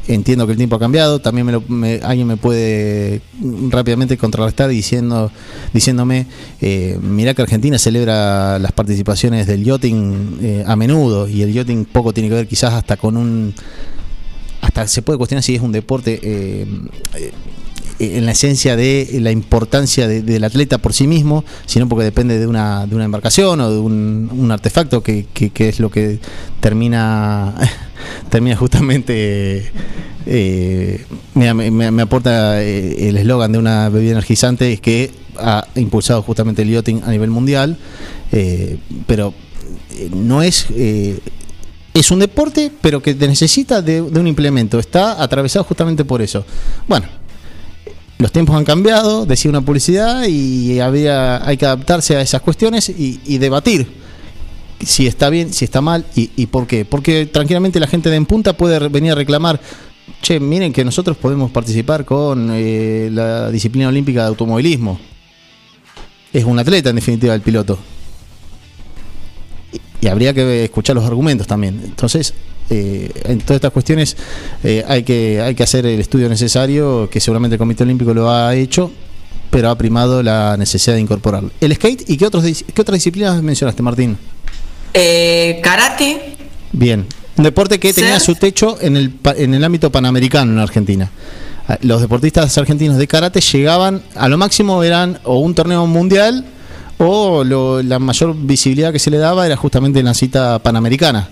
[0.08, 3.22] entiendo que el tiempo ha cambiado, también me lo- me- alguien me puede
[3.70, 5.32] rápidamente contrarrestar diciendo,
[5.74, 6.28] diciéndome,
[6.62, 11.86] eh, mirá que Argentina celebra las participaciones del yachting eh, a menudo y el yachting
[11.86, 13.54] poco tiene que ver quizás hasta con un
[14.88, 16.66] se puede cuestionar si es un deporte eh,
[17.16, 17.32] eh,
[18.00, 22.38] en la esencia de la importancia de- del atleta por sí mismo, sino porque depende
[22.40, 26.20] de una, de una embarcación o de un, un artefacto que, que- es lo que
[26.60, 27.56] termina,
[28.30, 29.72] termina justamente,
[30.26, 31.06] eh,
[31.36, 36.70] me, me- aporta el eslogan de una bebida energizante, es que ha impulsado justamente el
[36.72, 37.78] yachting a nivel mundial,
[39.08, 39.34] pero
[40.14, 40.68] no es...
[41.96, 44.78] es un deporte, pero que necesita de, un implemento.
[44.78, 46.46] Está atravesado justamente por eso.
[46.88, 47.08] Bueno,
[48.18, 52.90] los tiempos han cambiado, decía una publicidad, y había, hay que adaptarse a esas cuestiones
[52.90, 53.88] y, debatir
[54.86, 56.84] si está bien, si está mal y, por qué.
[56.84, 59.62] Porque tranquilamente la gente de en punta puede venir a reclamar,
[60.22, 65.00] che, miren que nosotros podemos participar con eh, la disciplina olímpica de automovilismo.
[66.34, 67.80] Es un atleta en definitiva el piloto.
[70.06, 71.82] Y, habría que escuchar los argumentos también.
[71.84, 72.34] Entonces,
[72.70, 74.16] eh, en todas estas cuestiones
[74.64, 78.30] eh, hay, que, hay que hacer el estudio necesario, que seguramente el Comité Olímpico lo
[78.30, 78.92] ha hecho,
[79.50, 81.52] pero ha primado la necesidad de incorporarlo.
[81.60, 84.18] El skate y qué, otros, qué otras disciplinas mencionaste, Martín?
[84.94, 86.36] Eh, karate,
[86.72, 87.06] Bien.
[87.38, 88.26] Un deporte que tenía Surf.
[88.26, 91.12] su techo en el, en el ámbito panamericano en Argentina.
[91.82, 96.46] Los deportistas argentinos de karate llegaban, a lo máximo eran o un torneo mundial
[96.98, 101.30] o lo- la mayor visibilidad que se le daba era justamente en la cita panamericana.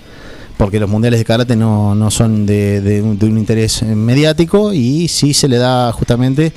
[0.58, 5.08] Porque los mundiales de karate no, no son de, de un, interés eh, mediático y
[5.08, 6.54] sí se le da justamente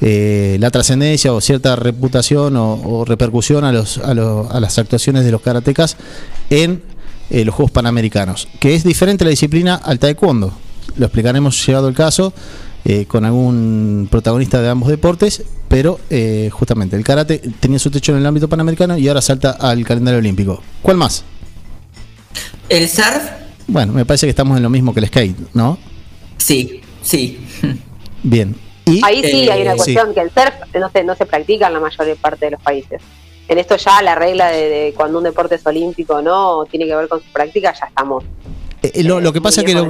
[0.00, 5.24] eh, la trascendencia o cierta reputación o, repercusión a, los, a, los- a las actuaciones
[5.24, 5.96] de los karatecas
[6.48, 6.82] en
[7.30, 10.52] eh, los Juegos Panamericanos, que es diferente la disciplina al taekwondo.
[10.96, 12.32] Lo explicaremos llegado el caso
[12.84, 18.12] eh, con algún protagonista de ambos deportes, pero eh, justamente el karate tenía su techo
[18.12, 20.62] en el ámbito panamericano y ahora salta al calendario olímpico.
[20.82, 21.24] ¿Cuál más?
[22.68, 23.22] el surf,
[23.66, 25.78] Bueno, me parece que estamos en lo mismo que el skate, ¿no?
[26.38, 27.38] sí, sí.
[28.22, 28.54] Bien.
[28.86, 29.00] ¿Y?
[29.04, 29.76] Ahí sí Eh, hay una sí.
[29.78, 32.60] cuestión que el surf no se, no se practica en la mayor parte de los
[32.62, 33.00] países.
[33.48, 36.86] En esto ya la regla de, de cuando un deporte es olímpico o no tiene
[36.86, 38.24] que ver con su práctica, ya estamos.
[38.84, 39.84] Eh, eh, lo, lo que pasa es que, lo-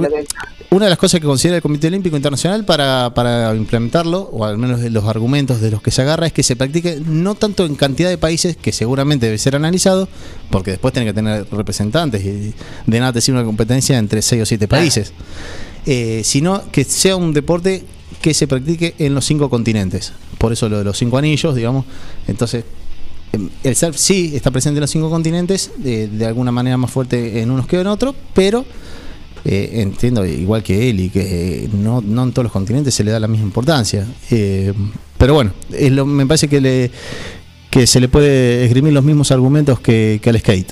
[0.71, 4.57] una de las cosas que considera el Comité Olímpico Internacional para, para implementarlo, o al
[4.57, 7.75] menos los argumentos de los que se agarra, es que se practique no tanto en
[7.75, 10.07] cantidad de países, que seguramente debe ser analizado,
[10.49, 12.53] porque después tiene que tener representantes, y
[12.87, 15.11] de nada te sirve una competencia entre 6 o 7 países,
[15.85, 17.83] eh, sino que sea un deporte
[18.21, 20.13] que se practique en los cinco continentes.
[20.37, 21.85] Por eso lo de los cinco anillos, digamos.
[22.27, 22.63] Entonces,
[23.33, 26.91] em, el surf sí está presente en los cinco continentes, de, de alguna manera más
[26.91, 28.65] fuerte en unos que en otros, pero
[29.45, 33.11] eh, entiendo igual que él y que no, no en todos los continentes se le
[33.11, 34.05] da la misma importancia.
[34.31, 34.73] Eh,
[35.17, 36.91] pero bueno, es lo- me parece que, le,
[37.69, 40.71] que se le puede esgrimir los mismos argumentos que, que al skate.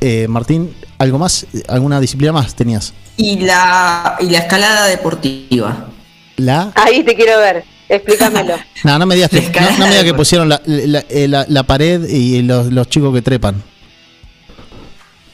[0.00, 1.46] Eh, Martín, ¿algo más?
[1.68, 2.92] ¿Alguna disciplina más tenías?
[3.16, 5.88] Y la, y la escalada deportiva.
[6.36, 6.72] La...
[6.74, 8.54] Ahí te quiero ver, explícamelo.
[8.84, 11.46] No, no me digas que, no, no me digas que pusieron la, la- eh, la-
[11.48, 13.62] la pared y los, los chicos que trepan.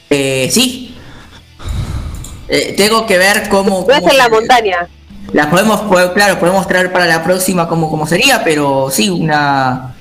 [0.09, 0.95] Eh, sí.
[2.53, 3.85] Eh, tengo que ver cómo...
[3.87, 4.87] No es en la montaña.
[5.31, 9.95] La podemos, pues, claro, podemos traer para la próxima como, como sería, pero sí, una,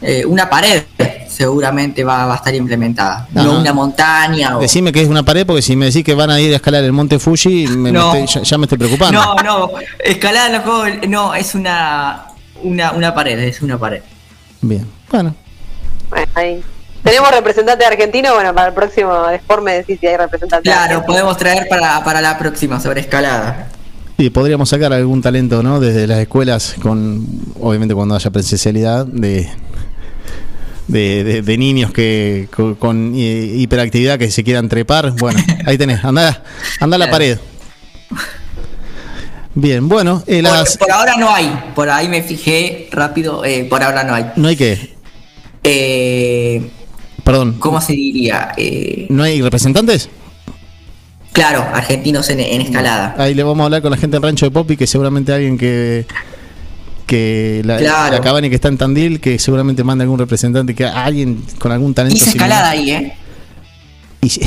[0.00, 0.84] eh, una pared
[1.28, 3.26] seguramente va, va a estar implementada.
[3.34, 3.42] Ajá.
[3.42, 4.60] No una montaña o...
[4.60, 6.84] Decime que es una pared, porque si me decís que van a ir a escalar
[6.84, 8.14] el monte Fuji, me- me No.
[8.14, 9.20] estoy- ya, ya me estoy preocupando.
[9.20, 9.70] No, no,
[10.52, 12.26] los juegos, no, es una,
[12.62, 14.02] una, una pared, es una pared.
[14.60, 15.34] Bien, bueno.
[16.10, 16.62] Bueno, ahí.
[17.02, 21.06] Tenemos representante argentino, bueno, para el próximo Sport me decís si hay representante Claro, argentino.
[21.06, 23.68] podemos traer para, para la próxima sobre escalada.
[24.18, 25.78] Y podríamos sacar algún talento, ¿no?
[25.80, 27.24] Desde las escuelas, con
[27.60, 29.48] obviamente cuando haya presencialidad, de,
[30.88, 35.12] de, de- de niños que con, con, hiperactividad que se quieran trepar.
[35.12, 36.42] Bueno, ahí tenés, anda,
[36.80, 37.38] anda a la pared.
[39.54, 43.82] Bien, bueno, eh, las, Por ahora no hay, por ahí me fijé rápido, eh, por
[43.82, 44.26] ahora no hay.
[44.36, 44.94] no hay que,
[45.64, 46.70] Eh,
[47.28, 48.52] perdón, ¿Cómo se diría?
[48.56, 50.08] Eh, no hay representantes.
[51.32, 53.14] claro, argentinos en, en escalada.
[53.18, 55.58] Ahí le vamos a hablar con la gente del rancho de Popi, que seguramente alguien
[55.58, 56.06] que
[57.06, 58.16] que la, Claro.
[58.16, 61.92] la Cabani que está en Tandil, que seguramente manda algún representante, que alguien con algún
[61.94, 62.16] talento.
[62.16, 62.48] Hice similar.
[62.48, 63.16] escalada ahí, ¿eh?
[64.22, 64.40] Y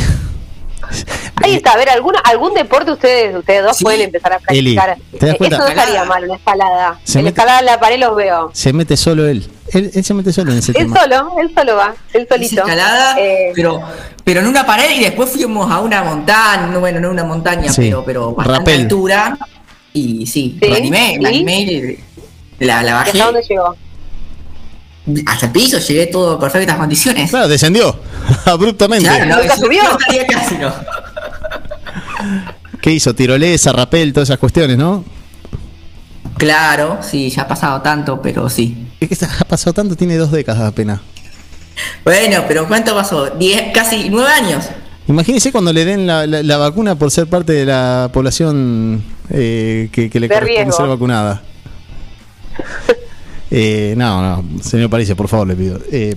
[1.43, 4.97] Ahí está, a ver, ¿alguna, algún deporte ustedes ustedes dos pueden empezar a Eli, practicar.
[5.19, 5.47] ¿te das Eh?
[5.47, 6.99] Eso no estaría mal, una escalada.
[7.03, 8.49] Se en mete- escalada en la pared los veo.
[8.53, 9.47] se mete solo él.
[9.73, 9.91] Él.
[9.93, 10.99] él se mete solo en ese Él tema.
[11.01, 12.61] solo, él solo va, él solito.
[12.61, 13.81] escalada, Eh, pero,
[14.23, 17.71] pero en una pared y después fuimos a una montaña, no, bueno, no una montaña,
[17.71, 18.81] Sí, pero, pero bastante rapel.
[18.81, 19.37] altura.
[19.93, 21.35] Y sí, Sí, me animé, me ¿y?
[21.35, 21.99] animé y
[22.59, 23.75] la, la ¿y bajé ¿Hasta dónde llegó?
[25.25, 27.29] hasta el piso, llegué todo en perfectas condiciones.
[27.29, 27.99] Claro, descendió
[28.45, 29.05] abruptamente.
[29.07, 29.83] Claro, no, ¿Nunca subió?
[29.83, 29.97] no
[30.29, 30.71] casi, no.
[32.81, 33.13] ¿Qué hizo?
[33.13, 35.03] Tirolesa, rapel, todas esas cuestiones, ¿no?
[36.37, 38.87] Claro, sí, ya ha pasado tanto, pero sí.
[39.01, 41.01] Es que ha pasado tanto, tiene dos décadas apenas.
[42.05, 43.31] Bueno, pero ¿cuánto pasó?
[43.31, 44.65] Diez, casi nueve años.
[45.07, 49.89] Imagínese cuando le den la, la- la vacuna por ser parte de la población eh,
[49.91, 50.77] que, que le De corresponde riesgo.
[50.77, 51.41] ser vacunada.
[53.53, 55.77] Eh, no, no, señor París, por favor, le pido.
[55.91, 56.15] Eh,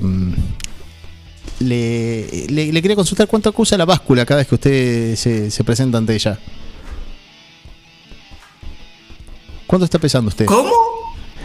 [1.58, 5.64] le, le- le quería consultar cuánto acusa la báscula cada vez que usted se, se
[5.64, 6.38] presenta ante ella.
[9.66, 10.44] ¿Cuánto está pesando usted?
[10.46, 10.70] ¿Cómo?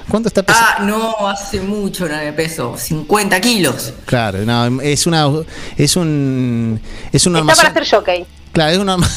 [0.09, 0.69] ¿Cuánto está pesando?
[0.77, 0.83] Ah,
[1.21, 2.75] no, hace mucho no me peso.
[2.77, 3.93] 50 kilos.
[4.05, 5.27] Claro, no, es una
[5.77, 6.81] es un
[7.11, 8.25] es un Está para hacer jockey.
[8.51, 9.07] Claro, es un arma-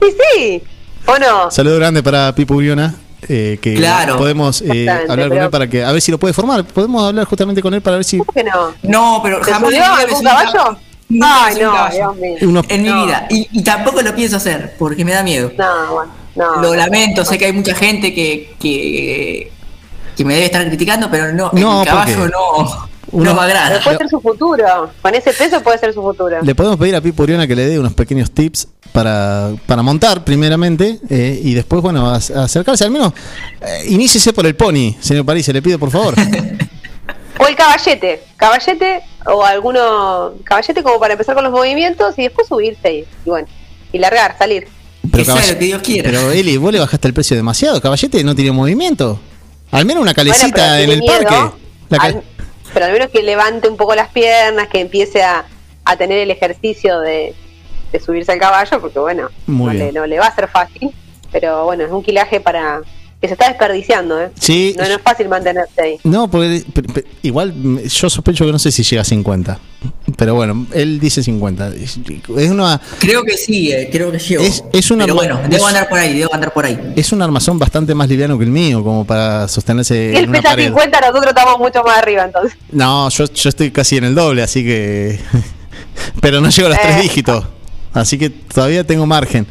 [0.00, 0.62] Sí, sí.
[1.06, 1.50] ¿O no?
[1.50, 2.94] Saludo grande para Pipo Uriona.
[3.28, 4.16] eh, que Claro.
[4.16, 6.64] podemos eh, hablar con él para que a ver si lo puede formar.
[6.64, 8.74] Podemos hablar justamente con él para ver si ¿Por qué no?
[8.82, 10.78] No, pero ¿Se jamás subió algún caballo?
[11.22, 11.88] Ay, no.
[11.90, 12.62] Dios mío.
[12.68, 13.26] En mi vida.
[13.30, 15.50] Y, y tampoco lo pienso hacer, porque me da miedo.
[15.56, 16.62] No, bueno, no.
[16.62, 19.50] Lo lamento, sé que hay mucha gente que, que,
[20.16, 23.80] que me debe estar criticando, pero no, No, el caballo no, uno- no me agrada.
[23.82, 24.64] Puede ser su futuro.
[25.00, 26.42] Con ese peso puede ser su futuro.
[26.42, 30.24] le podemos pedir a Pipo Uriona que le dé unos pequeños tips para, para montar
[30.24, 32.84] primeramente eh, y después, bueno, a- a acercarse.
[32.84, 33.14] Al menos
[33.62, 36.14] eh, iníciese por el pony, señor París, se le pide por favor.
[37.40, 38.20] O el caballete.
[38.36, 40.32] Caballete o alguno.
[40.44, 43.46] Caballete como para empezar con los movimientos y después subirse y, y bueno.
[43.92, 44.66] Y largar, salir.
[45.10, 46.10] Pero, sea caball- lo que Dios quiera.
[46.10, 47.80] pero Eli, vos le bajaste el precio demasiado.
[47.80, 49.18] Caballete no tiene movimiento.
[49.70, 51.12] Al menos una calecita en el miedo.
[51.22, 51.56] parque.
[51.88, 52.22] La cal- Al-
[52.74, 55.46] pero al menos que levante un poco las piernas, que empiece a,
[55.84, 57.34] a tener el ejercicio de,
[57.92, 59.86] de subirse al caballo, porque bueno, Muy no bien.
[59.86, 60.90] le, no le va a ser fácil.
[61.32, 62.82] Pero bueno, es un quilaje para
[63.20, 64.30] que se está desperdiciando, ¿eh?
[64.38, 64.74] Sí.
[64.78, 65.96] No, no es fácil mantenerse ahí.
[66.04, 69.58] No, porque pe- pe- igual mm, yo sospecho que no sé si llega a 50.
[70.16, 71.72] Pero bueno, él dice 50.
[71.74, 71.98] Es
[72.50, 74.42] una Creo que sí, eh, creo que llego.
[74.44, 76.78] Es- es una pero bueno, es- debo andar por ahí, debo andar por ahí.
[76.94, 80.28] es un armazón bastante más liviano que el mío, como para sostenerse Si en él
[80.28, 80.66] una pesa pared.
[80.68, 82.56] 50, nosotros estamos mucho más arriba entonces.
[82.70, 85.18] No, yo, yo estoy casi en el doble, así que.
[86.20, 87.02] Pero no llego a los tres Eh.
[87.02, 87.44] dígitos.
[88.00, 89.46] Así que todavía tengo margen.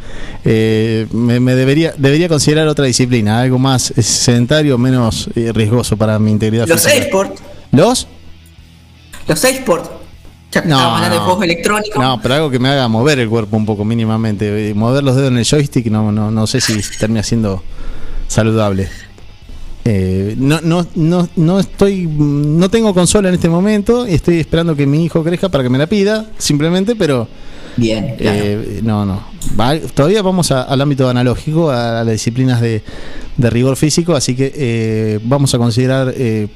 [0.46, 6.18] Eh, me, me debería, debería considerar otra disciplina, algo más sedentario, menos eh, riesgoso para
[6.20, 7.42] mi integridad Los eSports,
[7.72, 8.08] ¿Los?
[9.28, 9.90] los eSports.
[10.52, 11.26] Ya que No, hablando de no.
[11.26, 12.02] juegos electrónicos.
[12.02, 14.70] No, pero algo que me haga mover el cuerpo un poco mínimamente.
[14.70, 17.62] Eh, Mover los dedos en el joystick no, no, no sé si termina siendo
[18.30, 18.88] saludable.
[19.84, 24.76] Eh, no, no, no, no estoy, no tengo consola en este momento y estoy esperando
[24.76, 27.28] que mi hijo crezca para que me la pida, simplemente, pero
[27.78, 28.40] Bien, claro.
[28.44, 29.22] eh, no, no.
[29.60, 32.82] Va- todavía vamos a- al ámbito analógico, a, a las disciplinas de,
[33.38, 36.48] de rigor físico, así que eh, vamos a considerar eh,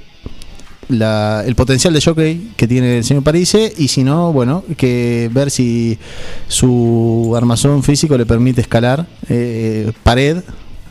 [0.90, 5.30] la- el potencial de jockey que tiene el señor Parise y si no, bueno, que
[5.32, 5.98] ver si
[6.48, 10.38] su armazón físico le permite escalar eh, pared.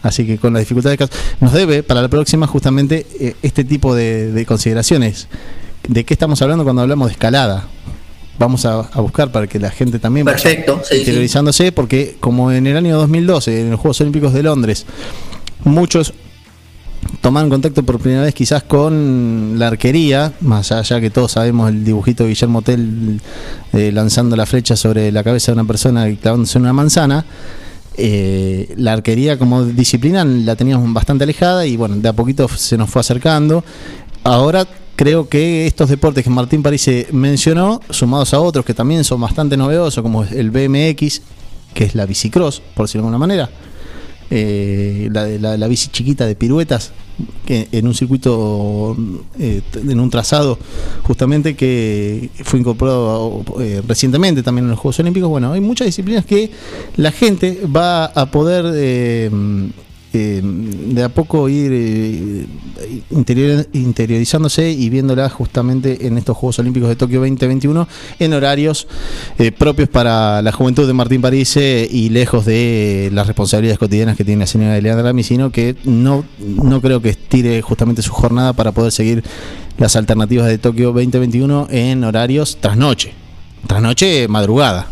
[0.03, 1.07] Así que con las dificultades que
[1.41, 5.29] nos debe para la próxima justamente eh, este tipo de, de consideraciones.
[5.87, 7.67] ¿De qué estamos hablando cuando hablamos de escalada?
[8.41, 11.01] Vamos a, a buscar para que la gente también vaya Perfecto, sí, sí.
[11.01, 14.87] interiorizándose, porque como en el año 2012, en los Juegos Olímpicos de Londres,
[15.63, 16.13] muchos
[17.21, 21.85] tomaron contacto por primera vez quizás con la arquería, más allá que todos sabemos el
[21.85, 23.21] dibujito de Guillermo Tell
[23.75, 27.25] eh, lanzando la flecha sobre la cabeza de una persona y clavándose una manzana.
[27.97, 32.79] eh, la arquería como disciplina la teníamos bastante alejada y bueno, de a poquito se
[32.79, 33.63] nos fue acercando.
[34.25, 34.67] Ahora
[35.01, 39.57] creo que estos deportes que Martín París mencionó, sumados a otros que también son bastante
[39.57, 41.23] novedosos, como el BMX,
[41.73, 43.49] que es la bicicross, por decirlo de alguna manera,
[44.31, 46.93] eh, la, la, la bici chiquita de piruetas
[47.47, 48.95] que en un circuito
[49.39, 50.59] eh, en un trazado
[51.05, 55.31] justamente que fue incorporado eh, recientemente también en los Juegos Olímpicos.
[55.31, 56.51] Bueno hay muchas disciplinas que
[56.97, 59.31] la gente va a poder
[60.13, 62.47] eh, de a poco ir eh,
[63.11, 67.87] interior- interiorizándose y viéndola justamente en estos Juegos Olímpicos de Tokio 2021
[68.19, 68.89] en horarios
[69.39, 74.17] eh, propios para la juventud de Martín París eh, y lejos de las responsabilidades cotidianas
[74.17, 78.53] que tiene la señora Eliana Ramicino que no, no creo que estire justamente su jornada
[78.53, 79.23] para poder seguir
[79.79, 83.13] las alternativas de Tokio 2021 en horarios trasnoche,
[83.67, 84.91] trasnoche madrugada.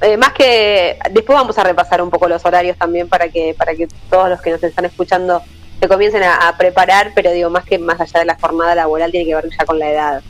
[0.00, 3.74] Eh, más que después vamos a repasar un poco los horarios también para que para
[3.76, 5.40] que todos los que nos están escuchando
[5.80, 9.26] se comiencen a, preparar pero digo más que más allá de la jornada laboral tiene
[9.26, 10.22] que ver ya con la edad.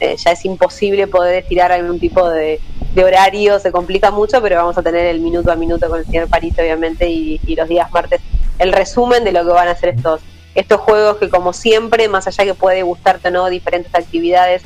[0.00, 2.60] Eh, ya es imposible poder estirar algún tipo de,
[2.94, 6.06] de horario se complica mucho pero vamos a tener el minuto a minuto con el
[6.06, 8.20] señor París obviamente y, y los días martes.
[8.58, 10.20] El resumen de lo que van a hacer estos
[10.56, 14.64] estos juegos que como siempre más allá que puede gustarte o no diferentes actividades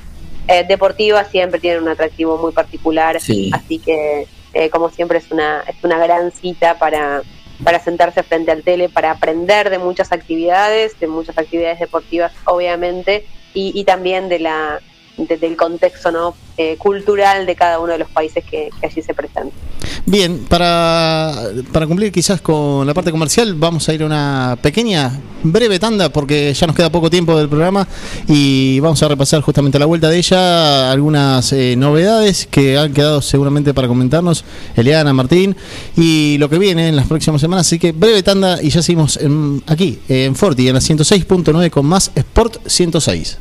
[0.49, 3.51] eh, deportivas siempre tienen un atractivo muy particular Sí.
[3.55, 7.23] así que eh, como siempre es una es una gran cita para
[7.65, 13.25] para sentarse frente al tele para aprender de muchas actividades de muchas actividades deportivas obviamente
[13.55, 14.81] y, y también de la
[15.17, 19.01] de- del contexto no Eh, cultural de cada uno de los países que, que allí
[19.01, 19.51] se presentan
[20.05, 21.33] Bien, para,
[21.71, 25.13] para cumplir quizás con la parte comercial, vamos a ir a una pequeña,
[25.45, 27.87] breve tanda, porque ya nos queda poco tiempo del programa
[28.27, 32.93] y vamos a repasar justamente a la vuelta de ella algunas eh, novedades que han
[32.93, 35.55] quedado seguramente para comentarnos Eliana, Martín
[35.97, 37.69] y lo que viene en las próximas semanas.
[37.69, 41.87] Así que breve tanda y ya seguimos en- aquí, en Forti, en la 106.9 con
[41.87, 43.39] más Sport 106.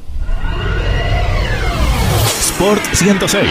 [2.39, 3.47] Sport 106.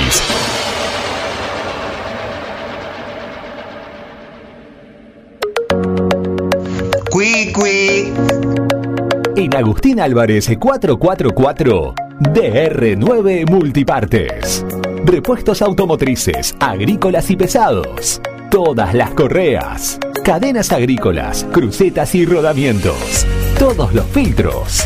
[9.36, 14.64] En Agustín Álvarez 444 DR9 Multipartes.
[15.04, 18.22] Repuestos automotrices, agrícolas y pesados.
[18.50, 19.98] Todas las correas.
[20.24, 23.26] Cadenas agrícolas, crucetas y rodamientos.
[23.58, 24.82] Todos los filtros.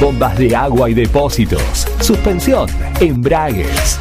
[0.00, 1.88] Bombas de agua y depósitos.
[2.00, 2.68] Suspensión,
[3.00, 3.98] embragues.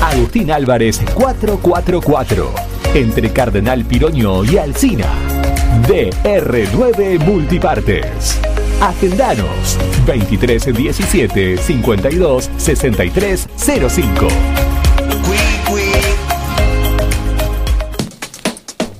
[0.00, 2.50] Agustín Álvarez 444.
[2.94, 5.27] Entre Cardenal Piroño y Alcina.
[5.88, 8.38] DR9 Multipartes.
[8.78, 14.28] Agendanos 2317 52 63 05.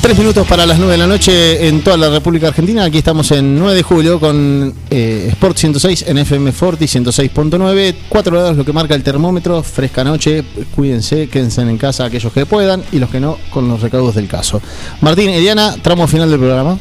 [0.00, 2.84] Tres minutos para las 9 de la noche en toda la República Argentina.
[2.84, 7.94] Aquí estamos en 9 de julio con eh, Sport 106 en FM Forti 106.9.
[8.08, 9.62] 4 grados lo que marca el termómetro.
[9.62, 10.42] Fresca noche.
[10.74, 14.26] Cuídense, quédense en casa aquellos que puedan y los que no con los recaudos del
[14.26, 14.62] caso.
[15.02, 16.78] Martín y Diana, tramo final del programa.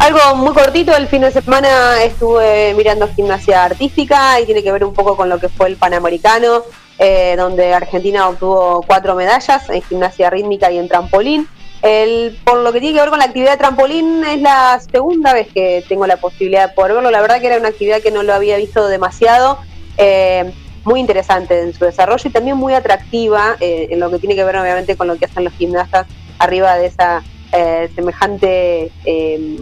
[0.00, 4.84] Algo muy cortito, el fin de semana estuve mirando gimnasia artística y tiene que ver
[4.84, 6.62] un poco con lo que fue el Panamericano,
[6.98, 11.48] eh, donde Argentina obtuvo cuatro medallas en gimnasia rítmica y en trampolín.
[11.82, 15.32] El, por lo que tiene que ver con la actividad de trampolín, es la segunda
[15.32, 17.10] vez que tengo la posibilidad de poder verlo.
[17.10, 19.58] La verdad que era una actividad que no lo había visto demasiado.
[19.96, 20.52] eh,
[20.84, 24.44] muy interesante en su desarrollo y también muy atractiva eh, en lo que tiene que
[24.44, 26.06] ver obviamente con lo que hacen los gimnastas
[26.38, 27.22] arriba de esa
[27.52, 29.58] eh, semejante eh,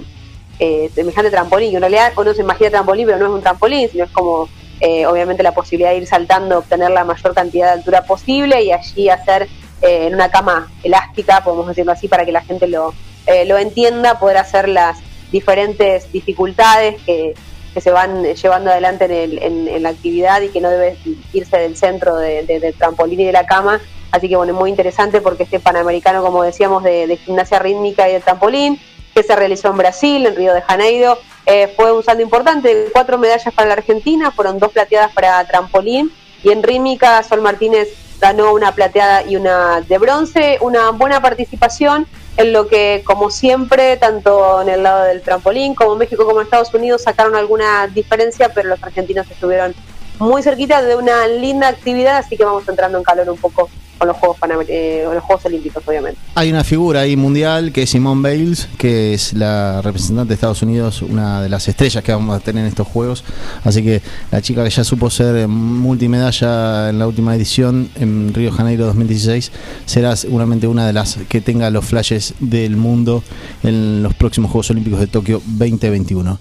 [0.59, 4.05] eh, semejante trampolín, en realidad uno se imagina trampolín, pero no es un trampolín, sino
[4.05, 4.49] es como
[4.81, 8.73] eh, obviamente la posibilidad de ir saltando, obtener la mayor cantidad de altura posible y
[8.73, 9.49] allí hacer
[9.83, 12.95] eh, en una cama elástica, podemos decirlo así, para que la gente lo,
[13.27, 14.99] eh, lo entienda, poder hacer las
[15.33, 17.35] diferentes dificultades que,
[17.75, 20.97] que se van llevando adelante en, el- en- la actividad y que no debe
[21.33, 23.81] irse del centro de- del trampolín y de la cama.
[24.13, 28.15] Así que bueno, muy interesante porque este Panamericano, como decíamos, de, de gimnasia rítmica y
[28.15, 28.81] de trampolín,
[29.15, 33.19] que se realizó en Brasil, en Río de Janeiro, eh, fue un saldo importante, cuatro
[33.19, 36.13] medallas para la Argentina, fueron dos plateadas para trampolín
[36.43, 37.89] y en rítmica Sol Martínez
[38.21, 42.07] ganó una plateada y una de bronce, una buena participación
[42.37, 46.75] en lo que como siempre, tanto en el lado del trampolín como México como Estados
[46.75, 49.75] Unidos sacaron alguna diferencia, pero los argentinos estuvieron
[50.19, 53.69] muy cerquita de una linda actividad, así que vamos entrando en calor un poco
[53.99, 56.21] con los Juegos, Panamer eh, los Juegos Olímpicos, obviamente.
[56.35, 60.63] Hay una figura ahí mundial que es Simone Bales, que es la representante de Estados
[60.63, 63.25] Unidos, una de las estrellas que vamos a tener en estos Juegos.
[63.65, 68.53] Así que la chica que ya supo ser multimedalla en la última edición en Río
[68.53, 69.51] Janeiro 2016
[69.87, 73.23] será seguramente una de las que tenga los flashes del mundo
[73.63, 76.39] en los próximos Juegos Olímpicos de Tokio 2021.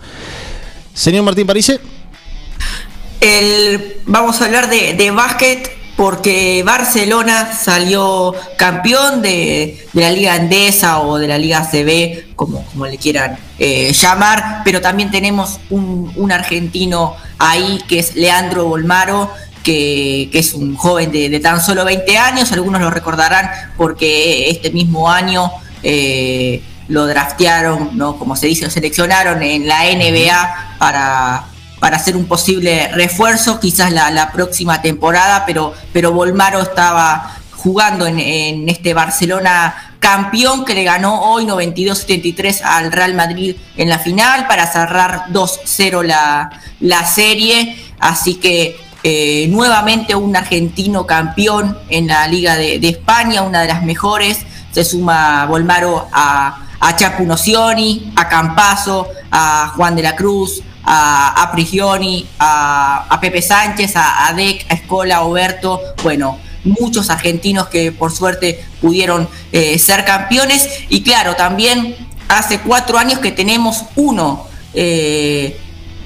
[0.94, 1.80] Señor Martín Parise.
[4.06, 11.18] Vamos a hablar de, de básquet porque Barcelona salió campeón de, la Liga Endesa o
[11.18, 17.16] de la Liga CB, como, como le quieran eh, llamar, pero también tenemos un, argentino
[17.38, 19.32] ahí que es Leandro Bolmaro,
[19.64, 25.10] que, es un joven de, tan solo 20 años, algunos lo recordarán porque este mismo
[25.10, 25.50] año
[25.82, 28.18] eh, lo draftearon, ¿no?
[28.18, 31.46] como se dice, lo seleccionaron en la NBA para
[31.80, 38.70] para hacer un posible refuerzo, quizás la, próxima temporada, pero, pero Volmaro estaba jugando en,
[38.70, 44.68] este Barcelona campeón que le ganó hoy 92-73 al Real Madrid en la final para
[44.68, 46.50] cerrar 2-0 la,
[46.80, 47.76] la, serie.
[48.00, 53.84] Así que eh, nuevamente un argentino campeón en la Liga de, España, una de las
[53.84, 54.40] mejores.
[54.72, 62.28] Se suma Volmaro a, a Chapu a Campazo, a Juan de la Cruz, a, Prigioni,
[62.40, 68.12] a, Pepe Sánchez, a, a Dec, a Escola, a Oberto, bueno, muchos argentinos que por
[68.12, 71.96] suerte pudieron eh, ser campeones y claro, también
[72.28, 74.48] hace cuatro años que tenemos uno.
[74.74, 75.58] Eh,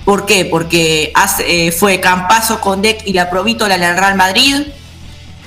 [0.05, 0.45] ¿Por qué?
[0.45, 1.13] Porque
[1.45, 4.55] eh, fue Campazo con Dec y la Provítola en el Real Madrid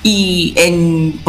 [0.02, 1.20] y en,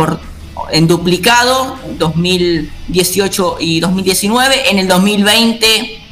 [0.72, 4.70] en duplicado 2018 y 2019.
[4.70, 6.03] En el 2020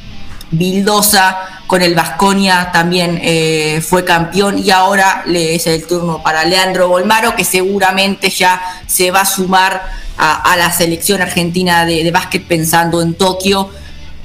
[0.52, 6.44] Bildosa con el Vasconia también eh, fue campeón y ahora le es el turno para
[6.44, 9.82] Leandro Bolmaro que seguramente ya se va a sumar
[10.18, 13.70] a, la selección argentina de, de básquet pensando en Tokio.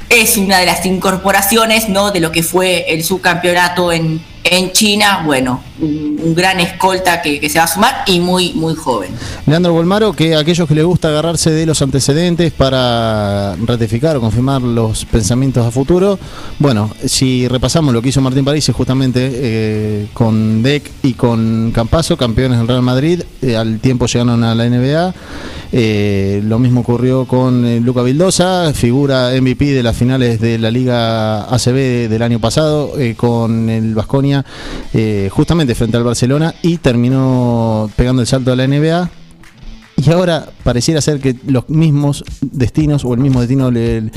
[0.10, 2.12] Es una de las incorporaciones ¿no?
[2.12, 4.22] de lo que fue el subcampeonato en,
[4.52, 9.12] en China, bueno, un, gran escolta que, se va a sumar y muy, muy joven.
[9.46, 14.62] Leandro Bolmaro, que aquellos que les gusta agarrarse de los antecedentes para ratificar o confirmar
[14.62, 16.20] los pensamientos a futuro,
[16.60, 22.18] bueno, si repasamos lo que hizo Martín París justamente eh, con DEC y con Campaso,
[22.18, 25.14] campeones del Real Madrid, eh, al tiempo llegaron a la NBA.
[25.74, 31.44] Eh, lo mismo ocurrió con Luca Vildosa, figura MVP de las finales de la Liga
[31.54, 34.37] ACB del año pasado, con el Vasconia
[34.94, 39.10] eh, justamente frente al Barcelona y terminó pegando el salto a la NBA
[40.08, 44.10] y ahora pareciera ser que los mismos destinos o el mismo destino le,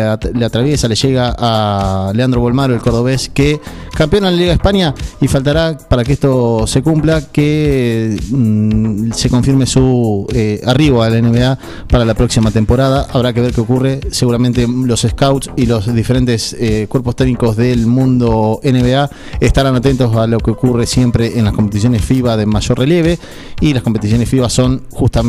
[0.00, 3.60] atraviesa, le llega a Leandro Bolmaro, el cordobés, que
[3.94, 9.12] campeón en la Liga de España y faltará para que esto se cumpla que mm,
[9.12, 11.58] se confirme su eh, arribo a la NBA
[11.88, 13.06] para la próxima temporada.
[13.12, 14.00] Habrá que ver qué ocurre.
[14.10, 19.10] Seguramente los scouts y los diferentes eh, cuerpos técnicos del mundo NBA
[19.40, 23.18] estarán atentos a lo que ocurre siempre en las competiciones FIBA de mayor relieve
[23.60, 25.25] y las competiciones FIBA son justamente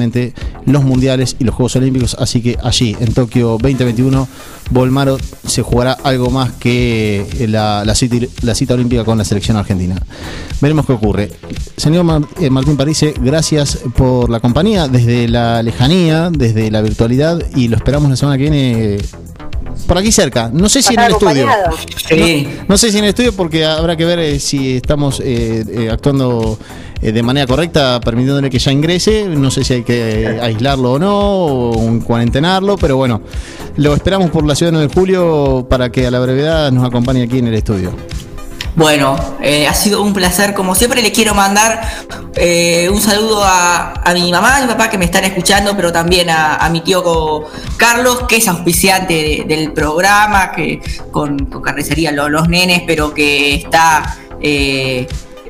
[0.65, 2.15] los mundiales y los Juegos Olímpicos.
[2.19, 4.27] Así que allí, en Tokio 2021,
[4.69, 9.95] Bolmaro se jugará algo más que la, la, cita, olímpica con la selección argentina.
[10.61, 11.31] Veremos qué ocurre.
[11.77, 12.05] Señor
[12.39, 17.77] eh, Martín Parise, gracias por la compañía desde la lejanía, desde la virtualidad y lo
[17.77, 18.97] esperamos la semana que viene
[19.85, 20.49] por aquí cerca.
[20.51, 21.47] No sé si en el estudio.
[22.67, 26.57] No, sé si en el estudio porque habrá que ver eh, si estamos eh, actuando
[26.61, 29.25] eh, de manera correcta, permitiéndole que ya ingrese.
[29.25, 33.21] No sé si hay que aislarlo o no, o cuarentenarlo, pero bueno,
[33.77, 36.85] lo esperamos por la ciudad de 9 de julio para que a la brevedad nos
[36.85, 37.93] acompañe aquí en el estudio.
[38.77, 40.53] Bueno, eh, ha sido un placer.
[40.53, 41.81] Como siempre, le quiero mandar
[42.35, 46.29] eh, un saludo a, mi mamá y mi papá que me están escuchando, pero también
[46.29, 47.43] a, mi tío
[47.75, 50.79] Carlos, que es auspiciante del programa, que
[51.09, 54.15] con, con carnicería los, nenes, pero que está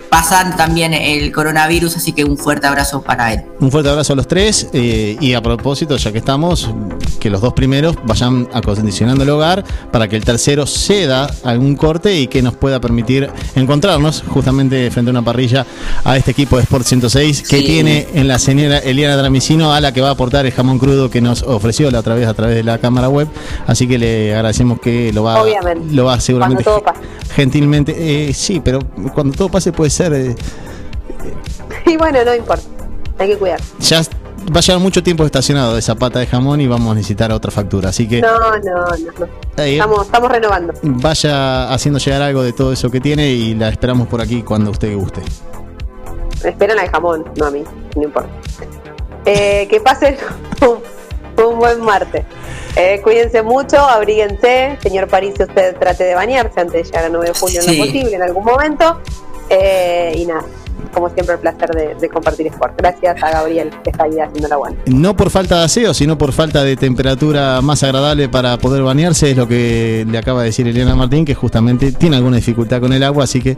[0.10, 3.42] pasando también el coronavirus, así que un fuerte abrazo para él.
[3.60, 6.70] Un fuerte abrazo a los tres eh, y a propósito, ya que estamos,
[7.20, 12.18] que los dos primeros vayan acondicionando el hogar para que el tercero ceda algún corte
[12.20, 15.66] y que nos pueda permitir encontrarnos justamente frente a una parrilla
[16.04, 17.66] a este equipo de Sport 106 que Sí.
[17.66, 21.10] tiene en la señora Eliana Dramicino a la que va a aportar el jamón crudo
[21.10, 23.28] que nos ofreció la otra vez a través de la cámara web.
[23.66, 25.94] Así que le agradecemos que lo va, Obviamente.
[25.94, 27.34] lo va seguramente Cuando todo pase.
[27.36, 27.96] gentilmente.
[28.30, 28.80] eh, sí, pero
[29.14, 29.97] cuando todo pase puede ser.
[30.00, 30.36] Eh,
[31.86, 32.64] Y bueno, no importa.
[33.20, 33.60] Hay que cuidar.
[33.80, 34.02] ya
[34.56, 37.52] va a llevar mucho tiempo estacionado esa pata de jamón y vamos a necesitar otra
[37.52, 37.90] factura.
[37.90, 38.86] Así que No, no, no.
[39.20, 39.28] no.
[39.58, 39.74] Ahí.
[39.74, 40.74] Estamos, estamos renovando.
[40.84, 44.72] vaya haciendo llegar algo de todo eso que tiene y la esperamos por aquí cuando
[44.72, 45.22] usted guste.
[46.44, 47.64] Esperan al jamón, no a mí.
[47.96, 48.30] No importa.
[49.26, 50.16] Eh, que pasen
[50.62, 52.24] un, un buen martes.
[52.76, 54.78] Eh, cuídense mucho, abríguense.
[54.84, 57.78] Señor París, usted trate de bañarse antes de llegar a 9 de julio en Sí.
[57.78, 59.02] lo posible, en algún momento.
[59.50, 60.44] Eh, y nada,
[60.94, 61.70] como siempre, el placer
[62.00, 62.74] de, compartir sport.
[62.78, 64.78] Gracias a Gabriel que está ahí haciendo la buena.
[64.88, 69.32] No por falta de aseo, sino por falta de temperatura más agradable para poder bañarse,
[69.32, 72.94] es lo que le acaba de decir Eliana Martín, que justamente tiene alguna dificultad con
[72.94, 73.58] el agua, así que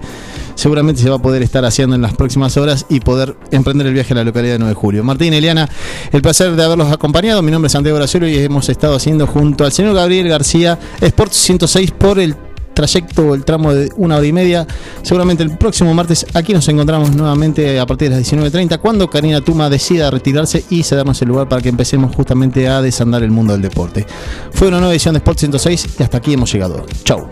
[0.56, 3.94] seguramente se va a poder estar haciendo en las próximas horas y poder emprender el
[3.94, 5.04] viaje a la localidad de 9 de julio.
[5.04, 5.70] Martín, Eliana,
[6.12, 7.42] el placer de haberlos acompañado.
[7.42, 11.38] Mi nombre es Santiago Graciolo y hemos estado haciendo junto al señor Gabriel García Sports
[11.38, 12.36] 106 por el
[12.80, 14.66] trayecto, el tramo de una hora y media.
[15.02, 19.42] Seguramente el próximo martes aquí nos encontramos nuevamente a partir de las 19.30 cuando Karina
[19.42, 23.52] Tuma decida retirarse y cedernos el lugar para que empecemos justamente a desandar el mundo
[23.54, 24.06] del deporte.
[24.52, 26.86] Fue una nueva edición de Sport 106 y hasta aquí hemos llegado.
[27.04, 27.28] Chau.